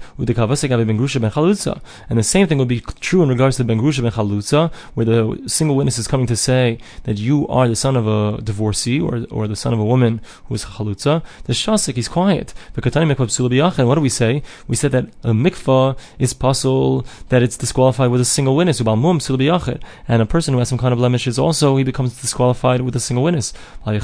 And 2.09 2.17
the 2.21 2.29
same 2.35 2.45
thing 2.47 2.57
would 2.59 2.73
be 2.75 2.81
true 3.07 3.23
in 3.23 3.29
regards 3.29 3.57
to 3.57 3.63
ben 3.63 3.79
grusha 3.79 4.01
ben 4.03 4.11
chalutza, 4.11 4.71
where 4.93 5.05
the 5.05 5.41
single 5.47 5.75
witness 5.75 5.97
is 5.97 6.07
coming 6.07 6.27
to 6.27 6.35
say 6.35 6.77
that 7.05 7.17
you 7.17 7.47
are 7.47 7.67
the 7.67 7.75
son 7.75 7.95
of 8.01 8.05
a 8.07 8.39
divorcee 8.49 8.99
or, 9.01 9.25
or 9.31 9.47
the 9.47 9.55
son 9.55 9.73
of 9.73 9.79
a 9.79 9.85
woman 9.93 10.21
who 10.45 10.53
is 10.53 10.65
chalutza. 10.65 11.23
The 11.45 11.53
shasik 11.53 11.97
is 11.97 12.07
quiet. 12.07 12.53
And 12.75 13.87
what 13.87 13.95
do 13.95 14.01
we 14.01 14.09
say? 14.09 14.43
We 14.67 14.75
said 14.75 14.91
that 14.91 15.05
a 15.23 15.33
mikvah 15.45 15.97
is 16.19 16.33
possible 16.33 17.05
that 17.29 17.41
it's 17.41 17.57
disqualified 17.57 18.11
with 18.11 18.21
a 18.21 18.25
single 18.25 18.55
witness. 18.55 18.79
And 18.79 20.21
a 20.21 20.25
person 20.35 20.53
who 20.53 20.59
has 20.59 20.69
some 20.69 20.77
kind 20.77 20.93
of 20.93 20.99
blemish 20.99 21.25
is 21.25 21.39
also, 21.39 21.77
he 21.77 21.83
becomes 21.83 22.21
disqualified 22.21 22.42
with 22.49 22.95
a 22.95 22.99
single 22.99 23.23
witness. 23.23 23.53
Can't 23.85 24.01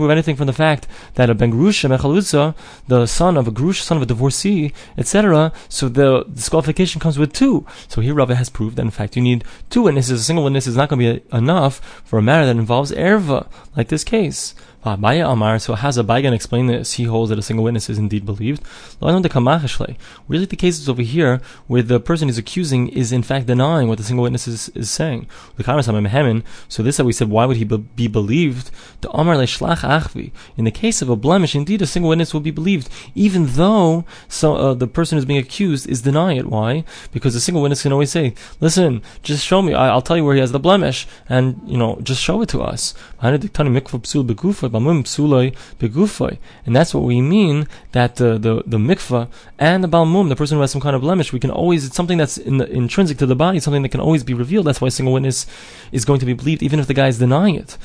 prove 0.00 0.10
anything 0.10 0.36
from 0.36 0.46
the 0.46 0.52
fact 0.52 0.86
that 1.14 1.30
a 1.30 1.34
ben 1.34 1.52
grusha 1.52 2.54
the 2.88 3.06
son 3.06 3.36
of 3.36 3.48
a 3.48 3.50
grush, 3.50 3.80
son 3.82 3.96
of 3.96 4.02
a 4.02 4.06
divorcee, 4.06 4.72
etc. 4.96 5.52
So 5.68 5.88
the 5.88 6.24
disqualification 6.24 7.00
comes 7.00 7.18
with 7.18 7.32
two. 7.32 7.66
So 7.88 8.00
here 8.00 8.14
Rava 8.14 8.34
has 8.34 8.50
proved 8.50 8.76
that 8.76 8.82
in 8.82 8.90
fact 8.90 9.16
you 9.16 9.22
need 9.22 9.44
two 9.70 9.82
witnesses. 9.82 10.20
A 10.20 10.24
single 10.24 10.44
witness 10.44 10.66
is 10.66 10.76
not 10.76 10.88
going 10.88 11.00
to 11.00 11.20
be 11.20 11.36
enough 11.36 11.80
for 12.04 12.18
a 12.18 12.22
matter 12.22 12.46
that 12.46 12.56
involves 12.56 12.92
erva, 12.92 13.48
like 13.76 13.88
this 13.88 14.04
case. 14.04 14.54
Abaye 14.84 15.28
Amar, 15.28 15.58
so 15.58 15.74
has 15.74 15.98
Abaye 15.98 16.22
going 16.22 16.30
to 16.30 16.34
explain 16.34 16.68
this? 16.68 16.92
He 16.94 17.04
holds 17.04 17.30
that 17.30 17.38
a 17.38 17.42
single 17.42 17.64
witness 17.64 17.90
is 17.90 17.98
indeed 17.98 18.24
believed. 18.24 18.62
Really, 19.00 20.44
the 20.44 20.56
case 20.56 20.78
is 20.78 20.88
over 20.88 21.02
here 21.02 21.40
where 21.66 21.82
the 21.82 21.98
person 21.98 22.28
is 22.28 22.38
accusing 22.38 22.88
is 22.88 23.10
in 23.10 23.24
fact 23.24 23.46
denying 23.46 23.88
what 23.88 23.98
the 23.98 24.04
single 24.04 24.22
witness 24.22 24.46
is, 24.46 24.68
is 24.70 24.88
saying. 24.90 25.26
So 25.58 26.82
this 26.82 26.96
that 26.96 27.04
we 27.04 27.12
said, 27.12 27.28
why 27.28 27.44
would 27.44 27.56
he 27.56 27.64
be 27.64 28.06
believed? 28.06 28.70
In 29.02 30.64
the 30.64 30.70
case 30.72 31.02
of 31.02 31.08
a 31.08 31.16
blemish, 31.16 31.54
indeed 31.56 31.82
a 31.82 31.86
single 31.86 32.08
witness 32.10 32.32
will 32.32 32.40
be 32.40 32.50
believed, 32.52 32.88
even 33.16 33.46
though 33.46 34.04
so, 34.28 34.54
uh, 34.54 34.74
the 34.74 34.86
person 34.86 35.18
who's 35.18 35.24
being 35.24 35.40
accused 35.40 35.88
is 35.88 36.02
denying 36.02 36.36
it. 36.36 36.46
Why? 36.46 36.84
Because 37.12 37.34
a 37.34 37.40
single 37.40 37.62
witness 37.62 37.82
can 37.82 37.92
always 37.92 38.10
say, 38.10 38.34
"Listen, 38.60 39.02
just 39.22 39.44
show 39.44 39.60
me. 39.60 39.74
I, 39.74 39.92
will 39.92 40.02
tell 40.02 40.16
you 40.16 40.24
where 40.24 40.34
he 40.34 40.40
has 40.40 40.52
the 40.52 40.60
blemish, 40.60 41.06
and 41.28 41.60
you 41.66 41.76
know, 41.76 41.98
just 42.02 42.22
show 42.22 42.42
it 42.42 42.48
to 42.50 42.62
us." 42.62 42.94
And 46.66 46.76
that's 46.76 46.94
what 46.94 47.04
we 47.04 47.20
mean 47.20 47.66
that 47.92 48.16
the, 48.16 48.38
the, 48.38 48.62
the 48.66 48.78
mikvah 48.78 49.28
and 49.58 49.82
the 49.82 49.88
balmum, 49.88 50.28
the 50.28 50.36
person 50.36 50.56
who 50.56 50.60
has 50.62 50.70
some 50.70 50.80
kind 50.80 50.94
of 50.94 51.02
blemish, 51.02 51.32
we 51.32 51.40
can 51.40 51.50
always, 51.50 51.86
it's 51.86 51.96
something 51.96 52.18
that's 52.18 52.38
in 52.38 52.58
the, 52.58 52.70
intrinsic 52.70 53.18
to 53.18 53.26
the 53.26 53.36
body, 53.36 53.60
something 53.60 53.82
that 53.82 53.88
can 53.90 54.00
always 54.00 54.24
be 54.24 54.34
revealed. 54.34 54.66
That's 54.66 54.80
why 54.80 54.88
a 54.88 54.90
single 54.90 55.12
witness 55.14 55.46
is 55.92 56.04
going 56.04 56.20
to 56.20 56.26
be 56.26 56.32
believed 56.32 56.62
even 56.62 56.80
if 56.80 56.86
the 56.86 56.94
guy 56.94 57.08
is 57.08 57.18
denying 57.18 57.54
it. 57.54 57.76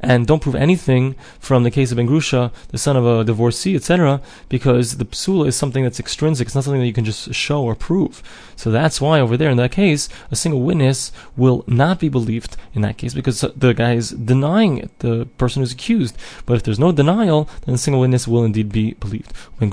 And 0.00 0.26
don't 0.26 0.42
prove 0.42 0.54
anything 0.54 1.14
from 1.38 1.62
the 1.62 1.70
case 1.70 1.90
of 1.90 1.96
Ben 1.96 2.08
Grusha, 2.08 2.52
the 2.68 2.78
son 2.78 2.96
of 2.96 3.06
a 3.06 3.24
divorcee, 3.24 3.76
etc., 3.76 4.20
because 4.48 4.96
the 4.98 5.04
psula 5.04 5.46
is 5.48 5.56
something 5.56 5.82
that's 5.82 6.00
extrinsic. 6.00 6.46
It's 6.46 6.54
not 6.54 6.64
something 6.64 6.80
that 6.80 6.86
you 6.86 6.92
can 6.92 7.04
just 7.04 7.34
show 7.34 7.62
or 7.62 7.74
prove. 7.74 8.22
So 8.56 8.70
that's 8.70 9.00
why 9.00 9.20
over 9.20 9.36
there 9.36 9.50
in 9.50 9.56
that 9.58 9.72
case, 9.72 10.08
a 10.30 10.36
single 10.36 10.62
witness 10.62 11.12
will 11.36 11.64
not 11.66 12.00
be 12.00 12.08
believed 12.08 12.56
in 12.74 12.82
that 12.82 12.96
case 12.96 13.14
because 13.14 13.40
the 13.40 13.72
guy 13.72 13.94
is 13.96 14.10
denying 14.10 14.78
it, 14.78 14.96
the 15.00 15.26
person 15.38 15.62
who's 15.62 15.72
accused. 15.72 16.16
But 16.44 16.56
if 16.56 16.62
there's 16.62 16.78
no 16.78 16.92
denial, 16.92 17.48
then 17.64 17.74
a 17.74 17.78
single 17.78 18.00
witness 18.00 18.28
will 18.28 18.44
indeed 18.44 18.70
be 18.70 18.92
believed. 18.94 19.32
When 19.58 19.70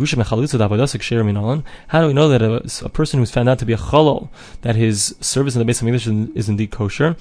how 1.87 2.01
do 2.01 2.07
we 2.07 2.13
know 2.13 2.29
that 2.29 2.41
a, 2.41 2.85
a 2.85 2.89
person 2.89 3.19
who's 3.19 3.31
found 3.31 3.49
out 3.49 3.59
to 3.59 3.65
be 3.65 3.73
a 3.73 3.77
chalal, 3.77 4.29
that 4.61 4.75
his 4.75 5.15
service 5.19 5.55
in 5.55 5.65
the 5.65 5.71
Beis 5.71 5.81
Hamikdash 5.81 6.07
is, 6.07 6.29
is 6.35 6.49
indeed 6.49 6.71
kosher? 6.71 7.15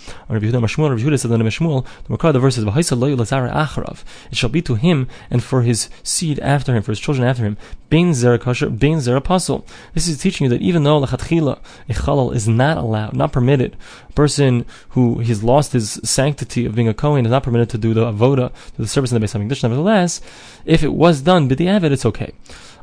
Mashmuel, 1.44 1.84
the 2.04 2.10
Makar, 2.10 2.32
the 2.32 2.40
verse 2.40 2.56
is, 2.58 2.64
It 4.30 4.36
shall 4.36 4.48
be 4.48 4.62
to 4.62 4.74
him 4.74 5.08
and 5.30 5.42
for 5.42 5.62
his 5.62 5.88
seed 6.02 6.38
after 6.40 6.74
him, 6.74 6.82
for 6.82 6.92
his 6.92 7.00
children 7.00 7.26
after 7.26 7.44
him, 7.44 7.56
Bein 7.92 8.12
Zera 8.12 8.40
Kosher, 8.40 8.70
Bein 8.70 8.96
Zera 9.00 9.22
Pasul. 9.22 9.66
This 9.92 10.08
is 10.08 10.16
teaching 10.16 10.46
you 10.46 10.48
that 10.48 10.62
even 10.62 10.82
though 10.82 10.98
Lachatchila, 11.02 11.58
a 11.90 11.92
chalal 11.92 12.34
is 12.34 12.48
not 12.48 12.78
allowed, 12.78 13.12
not 13.12 13.32
permitted, 13.32 13.76
a 14.08 14.12
person 14.14 14.64
who 14.90 15.18
has 15.18 15.44
lost 15.44 15.74
his 15.74 16.00
sanctity 16.02 16.64
of 16.64 16.74
being 16.74 16.88
a 16.88 16.94
Kohen 16.94 17.26
is 17.26 17.30
not 17.30 17.42
permitted 17.42 17.68
to 17.68 17.76
do 17.76 17.92
the 17.92 18.10
avoda, 18.10 18.50
to 18.76 18.80
the 18.80 18.88
service 18.88 19.12
in 19.12 19.20
the 19.20 19.26
Beis 19.26 19.38
Hamikdash. 19.38 19.62
Nevertheless, 19.62 20.22
if 20.64 20.82
it 20.82 20.94
was 20.94 21.20
done 21.20 21.50
b'di'avid, 21.50 21.90
it's 21.90 22.06
okay. 22.06 22.32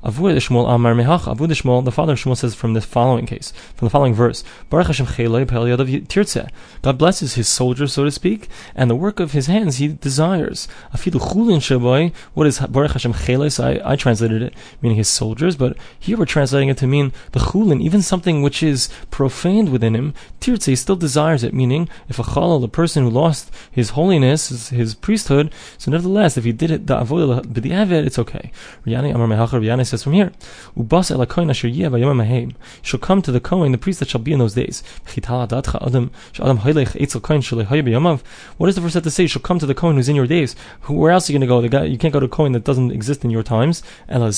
Avud 0.03 0.35
Shmuel 0.37 0.73
Amar 0.73 0.93
Mehach. 0.93 1.23
Avud 1.23 1.49
Shmuel, 1.49 1.83
the 1.83 1.91
father 1.91 2.13
of 2.13 2.19
Shmuel 2.19 2.37
says 2.37 2.55
from 2.55 2.73
the 2.73 2.81
following 2.81 3.25
case, 3.25 3.51
from 3.75 3.85
the 3.85 3.89
following 3.89 4.13
verse, 4.13 4.43
Baruch 4.69 4.87
Hashem 4.87 5.07
Tirtzeh. 5.07 6.49
God 6.81 6.97
blesses 6.97 7.33
his 7.33 7.47
soldiers, 7.47 7.93
so 7.93 8.05
to 8.05 8.11
speak, 8.11 8.47
and 8.75 8.89
the 8.89 8.95
work 8.95 9.19
of 9.19 9.33
his 9.33 9.47
hands 9.47 9.77
he 9.77 9.89
desires. 9.89 10.67
Afidu 10.93 11.19
Chulin 11.19 11.59
Shaboy. 11.59 12.13
What 12.33 12.47
is 12.47 12.59
Baruch 12.59 12.91
Hashem 12.91 13.13
Cheles? 13.13 13.59
I, 13.59 13.81
I 13.83 13.95
translated 13.95 14.41
it 14.41 14.53
meaning 14.81 14.97
his 14.97 15.09
soldiers, 15.09 15.55
but 15.55 15.75
here 15.99 16.17
we're 16.17 16.25
translating 16.25 16.69
it 16.69 16.77
to 16.77 16.87
mean 16.87 17.11
the 17.33 17.39
Chulin, 17.39 17.81
even 17.81 18.01
something 18.01 18.41
which 18.41 18.63
is 18.63 18.89
profaned 19.11 19.69
within 19.69 19.95
him. 19.95 20.13
Tirtzeh, 20.39 20.77
still 20.77 20.95
desires 20.95 21.43
it, 21.43 21.53
meaning 21.53 21.89
if 22.07 22.19
a 22.19 22.23
Chalal, 22.23 22.61
the 22.61 22.69
person 22.69 23.03
who 23.03 23.09
lost 23.09 23.51
his 23.69 23.91
holiness, 23.91 24.49
his, 24.49 24.69
his 24.69 24.95
priesthood, 24.95 25.51
so 25.77 25.91
nevertheless, 25.91 26.37
if 26.37 26.45
he 26.45 26.51
did 26.51 26.71
it, 26.71 26.87
the 26.87 26.95
B'di'avet, 26.95 28.05
it's 28.05 28.19
okay. 28.19 28.51
Riyani 28.85 29.13
Amar 29.13 29.27
Mehach, 29.27 29.49
Riyani 29.49 29.88
says 29.89 30.03
from 30.03 30.13
here, 30.13 30.31
Ubas 30.77 31.09
shall 32.81 32.99
come 32.99 33.21
to 33.21 33.31
the 33.31 33.39
kohen, 33.39 33.71
the 33.71 33.77
priest 33.77 33.99
that 33.99 34.09
shall 34.09 34.21
be 34.21 34.31
in 34.31 34.39
those 34.39 34.53
days. 34.53 34.83
What 38.57 38.65
does 38.67 38.75
the 38.75 38.81
verse 38.81 38.93
have 38.93 39.03
to 39.03 39.11
say? 39.11 39.27
Shall 39.27 39.41
come 39.41 39.59
to 39.59 39.65
the 39.65 39.75
kohen 39.75 39.95
who's 39.95 40.09
in 40.09 40.15
your 40.15 40.27
days. 40.27 40.55
Where 40.87 41.11
else 41.11 41.29
are 41.29 41.33
you 41.33 41.39
going 41.39 41.47
to 41.47 41.53
go? 41.53 41.61
The 41.61 41.69
guy 41.69 41.83
you 41.83 41.97
can't 41.97 42.13
go 42.13 42.19
to 42.19 42.25
a 42.25 42.29
kohen 42.29 42.51
that 42.53 42.63
doesn't 42.63 42.91
exist 42.91 43.23
in 43.23 43.31
your 43.31 43.43
times. 43.43 43.83
The 44.07 44.31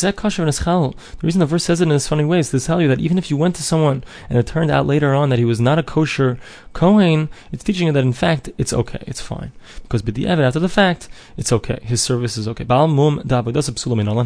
reason 1.22 1.40
the 1.40 1.46
verse 1.46 1.64
says 1.64 1.82
it 1.82 1.84
in 1.84 1.90
this 1.90 2.08
funny 2.08 2.26
way 2.26 2.40
is 2.40 2.50
to 2.52 2.60
tell 2.60 2.82
you 2.82 2.88
that 2.88 3.00
even 3.00 3.18
if 3.18 3.30
you 3.30 3.38
went 3.38 3.56
to 3.58 3.64
someone 3.64 4.04
and 4.30 4.38
it 4.38 4.48
turned 4.48 4.72
out 4.72 4.86
later 4.86 5.14
on 5.14 5.30
that 5.30 5.40
he 5.40 5.46
was 5.46 5.60
not 5.60 5.80
a 5.80 5.84
kosher 5.84 6.38
Kohen, 6.74 7.30
it's 7.52 7.64
teaching 7.64 7.88
you 7.88 7.94
that 7.94 8.04
in 8.04 8.14
fact 8.14 8.50
it's 8.58 8.74
okay, 8.74 9.04
it's 9.08 9.22
fine. 9.22 9.52
Because 9.84 10.02
b'di'evet, 10.02 10.46
after 10.46 10.60
the 10.60 10.70
fact, 10.70 11.10
it's 11.38 11.52
okay. 11.52 11.80
His 11.82 12.02
service 12.02 12.38
is 12.38 12.48
okay. 12.48 12.64
Baal 12.64 12.88
mum 12.88 13.20
And 13.20 13.32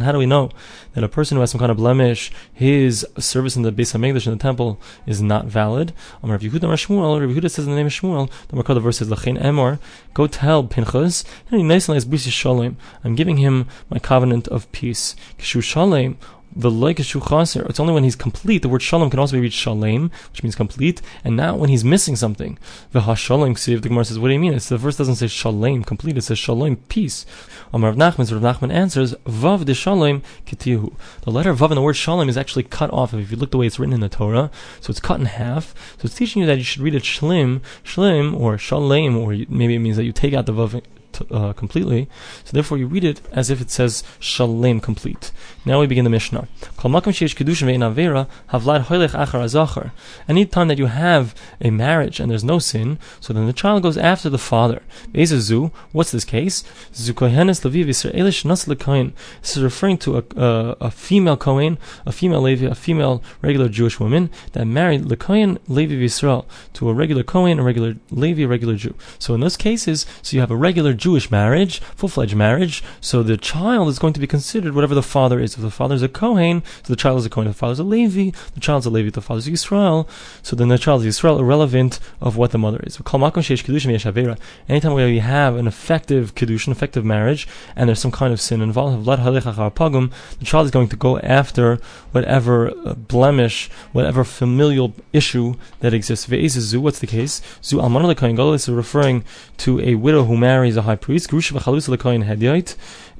how 0.02 0.12
do 0.12 0.18
we 0.18 0.26
know 0.26 0.50
that 0.94 1.04
a 1.04 1.08
person 1.08 1.36
who 1.36 1.40
has 1.40 1.50
some 1.50 1.58
kind 1.58 1.70
of 1.70 1.76
blemish, 1.76 2.30
his 2.52 3.06
service 3.18 3.56
in 3.56 3.62
the 3.62 3.72
Beis 3.72 3.94
HaMikdash, 3.94 4.26
in 4.26 4.32
the 4.32 4.38
temple, 4.38 4.80
is 5.06 5.20
not 5.20 5.46
valid? 5.46 5.92
Amar 6.22 6.36
Rav 6.36 6.42
Yehuda 6.42 6.60
Shmuel, 6.60 7.20
Rav 7.20 7.30
Yehuda 7.30 7.50
says 7.50 7.66
in 7.66 7.70
the 7.70 7.76
name 7.76 7.86
of 7.86 7.92
Shmuel, 7.92 8.30
the 8.48 8.74
the 8.74 8.80
verse 8.80 8.98
says, 8.98 9.08
Lachein 9.08 9.40
Emor, 9.40 9.78
go 10.14 10.26
tell 10.26 10.64
Pinchas, 10.64 11.24
and 11.50 11.60
he 11.60 11.66
nicely 11.66 11.98
Shalom, 12.18 12.76
I'm 13.04 13.14
giving 13.14 13.38
him 13.38 13.66
my 13.90 13.98
covenant 13.98 14.48
of 14.48 14.70
peace. 14.72 15.16
Kishu 15.38 15.62
Shalom, 15.62 16.18
the 16.56 16.70
like 16.70 16.96
chaser. 16.96 17.66
It's 17.68 17.78
only 17.78 17.92
when 17.92 18.02
he's 18.02 18.16
complete. 18.16 18.62
The 18.62 18.68
word 18.68 18.82
shalom 18.82 19.10
can 19.10 19.20
also 19.20 19.36
be 19.36 19.40
read 19.40 19.52
shalem, 19.52 20.10
which 20.30 20.42
means 20.42 20.54
complete, 20.54 21.02
and 21.22 21.36
not 21.36 21.58
when 21.58 21.68
he's 21.68 21.84
missing 21.84 22.16
something. 22.16 22.58
The 22.92 23.00
hashalom 23.00 23.52
ksiv. 23.52 23.82
The 23.82 23.88
Gemara 23.90 24.06
says, 24.06 24.18
"What 24.18 24.28
do 24.28 24.34
you 24.34 24.40
mean?" 24.40 24.54
It's 24.54 24.70
the 24.70 24.78
verse 24.78 24.96
doesn't 24.96 25.16
say 25.16 25.26
shalem, 25.26 25.84
complete. 25.84 26.16
It 26.16 26.22
says 26.22 26.38
shalom, 26.38 26.76
peace. 26.88 27.26
Amar 27.72 27.92
Rav 27.92 27.98
Nachman. 27.98 28.32
Rav 28.32 28.58
Nachman 28.58 28.72
answers, 28.72 29.14
"Vav 29.26 29.66
de 29.66 29.74
shalom 29.74 30.22
kitihu." 30.46 30.94
The 31.22 31.30
letter 31.30 31.54
vav 31.54 31.70
in 31.70 31.76
the 31.76 31.82
word 31.82 31.96
shalom 31.96 32.28
is 32.28 32.38
actually 32.38 32.62
cut 32.62 32.90
off. 32.92 33.12
If 33.12 33.30
you 33.30 33.36
look 33.36 33.50
the 33.50 33.58
way 33.58 33.66
it's 33.66 33.78
written 33.78 33.92
in 33.92 34.00
the 34.00 34.08
Torah, 34.08 34.50
so 34.80 34.90
it's 34.90 35.00
cut 35.00 35.20
in 35.20 35.26
half. 35.26 35.74
So 35.98 36.06
it's 36.06 36.14
teaching 36.14 36.40
you 36.40 36.46
that 36.46 36.58
you 36.58 36.64
should 36.64 36.82
read 36.82 36.94
it 36.94 37.02
shlim, 37.02 37.60
shlim, 37.84 38.34
or 38.34 38.56
shalem, 38.56 39.16
or 39.16 39.36
maybe 39.48 39.74
it 39.74 39.80
means 39.80 39.96
that 39.96 40.04
you 40.04 40.12
take 40.12 40.32
out 40.32 40.46
the 40.46 40.52
vav 40.52 40.80
uh, 41.30 41.52
completely. 41.52 42.08
So 42.44 42.52
therefore, 42.52 42.78
you 42.78 42.86
read 42.86 43.04
it 43.04 43.20
as 43.32 43.50
if 43.50 43.60
it 43.60 43.70
says 43.70 44.02
shalem 44.18 44.80
complete. 44.80 45.32
Now 45.64 45.80
we 45.80 45.86
begin 45.86 46.04
the 46.04 46.10
Mishnah. 46.10 46.48
Any 50.28 50.46
time 50.46 50.68
that 50.68 50.78
you 50.78 50.86
have 50.86 51.34
a 51.60 51.70
marriage 51.70 52.20
and 52.20 52.30
there's 52.30 52.44
no 52.44 52.58
sin, 52.58 52.98
so 53.20 53.32
then 53.32 53.46
the 53.46 53.52
child 53.52 53.82
goes 53.82 53.96
after 53.98 54.28
the 54.30 54.38
father. 54.38 54.82
What's 55.92 56.10
this 56.10 56.24
case? 56.24 56.64
This 56.90 57.08
is 59.56 59.62
referring 59.62 59.98
to 59.98 60.18
a, 60.18 60.22
a, 60.36 60.76
a 60.80 60.90
female 60.90 61.36
Kohen, 61.36 61.78
a 62.04 62.12
female 62.12 62.40
Levi, 62.40 62.66
a 62.66 62.74
female 62.74 63.22
regular 63.42 63.68
Jewish 63.68 63.98
woman 64.00 64.30
that 64.52 64.66
married 64.66 65.02
Lekohen 65.02 65.58
Levi 65.68 65.94
Yisrael 65.94 66.44
to 66.74 66.88
a 66.88 66.94
regular 66.94 67.22
Kohen, 67.22 67.58
a 67.58 67.62
regular 67.62 67.96
Levi, 68.10 68.42
a 68.42 68.48
regular 68.48 68.76
Jew. 68.76 68.94
So 69.18 69.34
in 69.34 69.40
those 69.40 69.56
cases, 69.56 70.06
so 70.22 70.36
you 70.36 70.40
have 70.40 70.50
a 70.50 70.56
regular 70.56 70.92
Jewish 71.06 71.30
marriage, 71.30 71.78
full-fledged 71.94 72.34
marriage, 72.34 72.82
so 73.00 73.22
the 73.22 73.36
child 73.36 73.88
is 73.88 74.00
going 74.00 74.12
to 74.12 74.18
be 74.18 74.26
considered 74.26 74.74
whatever 74.74 74.96
the 74.96 75.04
father 75.16 75.38
is. 75.38 75.54
If 75.54 75.60
the 75.60 75.70
father 75.70 75.94
is 75.94 76.02
a 76.02 76.08
Kohen, 76.08 76.64
so 76.82 76.92
the 76.92 77.02
child 77.04 77.20
is 77.20 77.26
a 77.26 77.30
Kohen. 77.30 77.46
If 77.46 77.54
the 77.54 77.58
father 77.60 77.74
is 77.74 77.78
a 77.78 77.84
Levi, 77.84 78.36
the 78.54 78.60
child 78.66 78.80
is 78.82 78.86
a 78.86 78.90
Levi. 78.90 79.10
The 79.10 79.20
father 79.20 79.38
is 79.38 79.48
Yisrael, 79.48 80.08
so 80.42 80.56
then 80.56 80.66
the 80.66 80.78
child 80.78 81.04
is 81.04 81.06
Yisrael, 81.16 81.38
irrelevant 81.38 82.00
of 82.20 82.36
what 82.36 82.50
the 82.50 82.58
mother 82.58 82.80
is. 82.82 82.98
Anytime 84.68 84.94
where 84.94 85.08
you 85.08 85.20
have 85.20 85.54
an 85.54 85.68
effective 85.68 86.34
kedushin, 86.34 86.72
effective 86.72 87.04
marriage, 87.04 87.46
and 87.76 87.88
there's 87.88 88.00
some 88.00 88.10
kind 88.10 88.32
of 88.32 88.40
sin 88.40 88.60
involved, 88.60 89.06
the 89.06 89.16
child 90.44 90.64
is 90.66 90.72
going 90.72 90.88
to 90.88 90.96
go 90.96 91.18
after 91.20 91.78
whatever 92.10 92.72
uh, 92.84 92.94
blemish, 92.94 93.70
whatever 93.92 94.24
familial 94.24 94.92
issue 95.12 95.54
that 95.78 95.94
exists. 95.94 96.28
What's 96.74 96.98
the 96.98 97.06
case? 97.06 97.40
Is 97.62 98.68
referring 98.68 99.24
to 99.58 99.80
a 99.80 99.94
widow 99.94 100.24
who 100.24 100.36
marries 100.36 100.76
a 100.76 100.82
high 100.82 100.95
priest, 100.96 101.28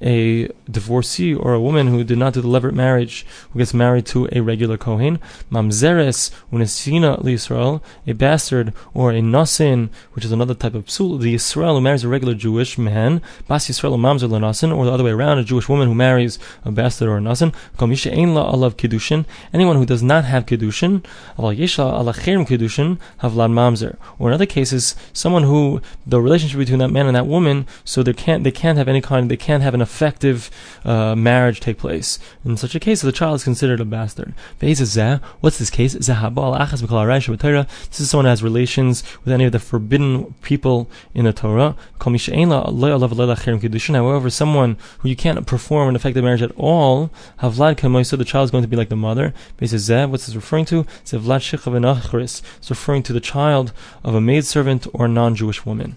a 0.02 0.48
divorcee 0.70 1.34
or 1.34 1.54
a 1.54 1.60
woman 1.60 1.86
who 1.88 2.04
did 2.04 2.18
not 2.18 2.34
do 2.34 2.40
the 2.40 2.48
levirate 2.48 2.74
marriage, 2.74 3.26
who 3.52 3.58
gets 3.58 3.72
married 3.72 4.06
to 4.06 4.28
a 4.32 4.40
regular 4.40 4.76
Kohen, 4.76 5.18
mamzeres 5.50 6.30
unesina 6.52 7.24
Israel, 7.26 7.82
a 8.06 8.12
bastard 8.12 8.72
or 8.94 9.10
a 9.10 9.20
nasin, 9.20 9.88
which 10.12 10.24
is 10.24 10.32
another 10.32 10.54
type 10.54 10.74
of 10.74 10.86
psul, 10.86 11.20
the 11.20 11.34
Israel 11.34 11.76
who 11.76 11.80
marries 11.80 12.04
a 12.04 12.08
regular 12.08 12.34
Jewish 12.34 12.78
man, 12.78 13.22
bas 13.48 13.68
Yisrael 13.68 13.98
mamzer 13.98 14.28
nasin, 14.28 14.76
or 14.76 14.84
the 14.84 14.92
other 14.92 15.04
way 15.04 15.10
around, 15.10 15.38
a 15.38 15.44
Jewish 15.44 15.68
woman 15.68 15.88
who 15.88 15.94
marries 15.94 16.38
a 16.64 16.70
bastard 16.70 17.08
or 17.08 17.18
a 17.18 17.20
nasin, 17.20 17.54
komisha 17.78 18.12
ein 18.12 18.34
la 18.34 18.52
alav 18.52 18.74
kiddushin, 18.74 19.24
anyone 19.52 19.76
who 19.76 19.86
does 19.86 20.02
not 20.02 20.24
have 20.24 20.46
kiddushin, 20.46 21.02
aval 21.38 21.56
yeshla 21.56 21.98
ala 21.98 22.12
kiddushin, 22.12 22.98
havlad 23.20 23.52
mamzer, 23.52 23.96
or 24.18 24.28
in 24.28 24.34
other 24.34 24.46
cases, 24.46 24.94
someone 25.12 25.44
who 25.44 25.80
the 26.06 26.20
relationship 26.20 26.58
between 26.58 26.78
that 26.78 26.88
man 26.88 27.06
and 27.06 27.16
that 27.16 27.26
woman, 27.26 27.66
so 27.84 28.02
they 28.02 28.12
can't 28.12 28.44
they 28.44 28.50
can't 28.50 28.78
have 28.78 28.88
any 28.88 29.00
kind, 29.00 29.30
they 29.30 29.36
can't 29.36 29.62
have 29.62 29.74
an 29.74 29.85
effective 29.86 30.50
uh, 30.84 31.14
marriage 31.14 31.60
take 31.60 31.78
place. 31.78 32.18
In 32.44 32.56
such 32.56 32.74
a 32.74 32.80
case, 32.80 33.00
the 33.00 33.12
child 33.12 33.36
is 33.36 33.44
considered 33.44 33.80
a 33.80 33.84
bastard. 33.84 34.34
What's 35.40 35.58
this 35.58 35.70
case? 35.70 35.92
This 35.94 36.08
is 38.00 38.10
someone 38.10 38.26
who 38.26 38.34
has 38.34 38.42
relations 38.42 39.04
with 39.22 39.32
any 39.32 39.44
of 39.44 39.52
the 39.52 39.58
forbidden 39.70 40.34
people 40.42 40.90
in 41.14 41.24
the 41.24 41.32
Torah. 41.32 41.76
However, 44.04 44.30
someone 44.30 44.76
who 44.98 45.08
you 45.08 45.16
can't 45.16 45.46
perform 45.46 45.88
an 45.88 45.96
effective 45.96 46.24
marriage 46.24 46.42
at 46.42 46.52
all, 46.56 47.10
so 47.40 48.16
the 48.16 48.30
child 48.32 48.44
is 48.44 48.50
going 48.50 48.64
to 48.64 48.68
be 48.68 48.76
like 48.76 48.88
the 48.88 48.96
mother. 48.96 49.32
What's 49.58 49.72
this 50.26 50.34
referring 50.34 50.64
to? 50.66 50.86
It's 51.02 51.12
referring 51.14 53.02
to 53.04 53.12
the 53.12 53.20
child 53.20 53.72
of 54.02 54.14
a 54.14 54.20
maidservant 54.20 54.86
or 54.92 55.06
a 55.06 55.08
non-Jewish 55.08 55.64
woman. 55.64 55.96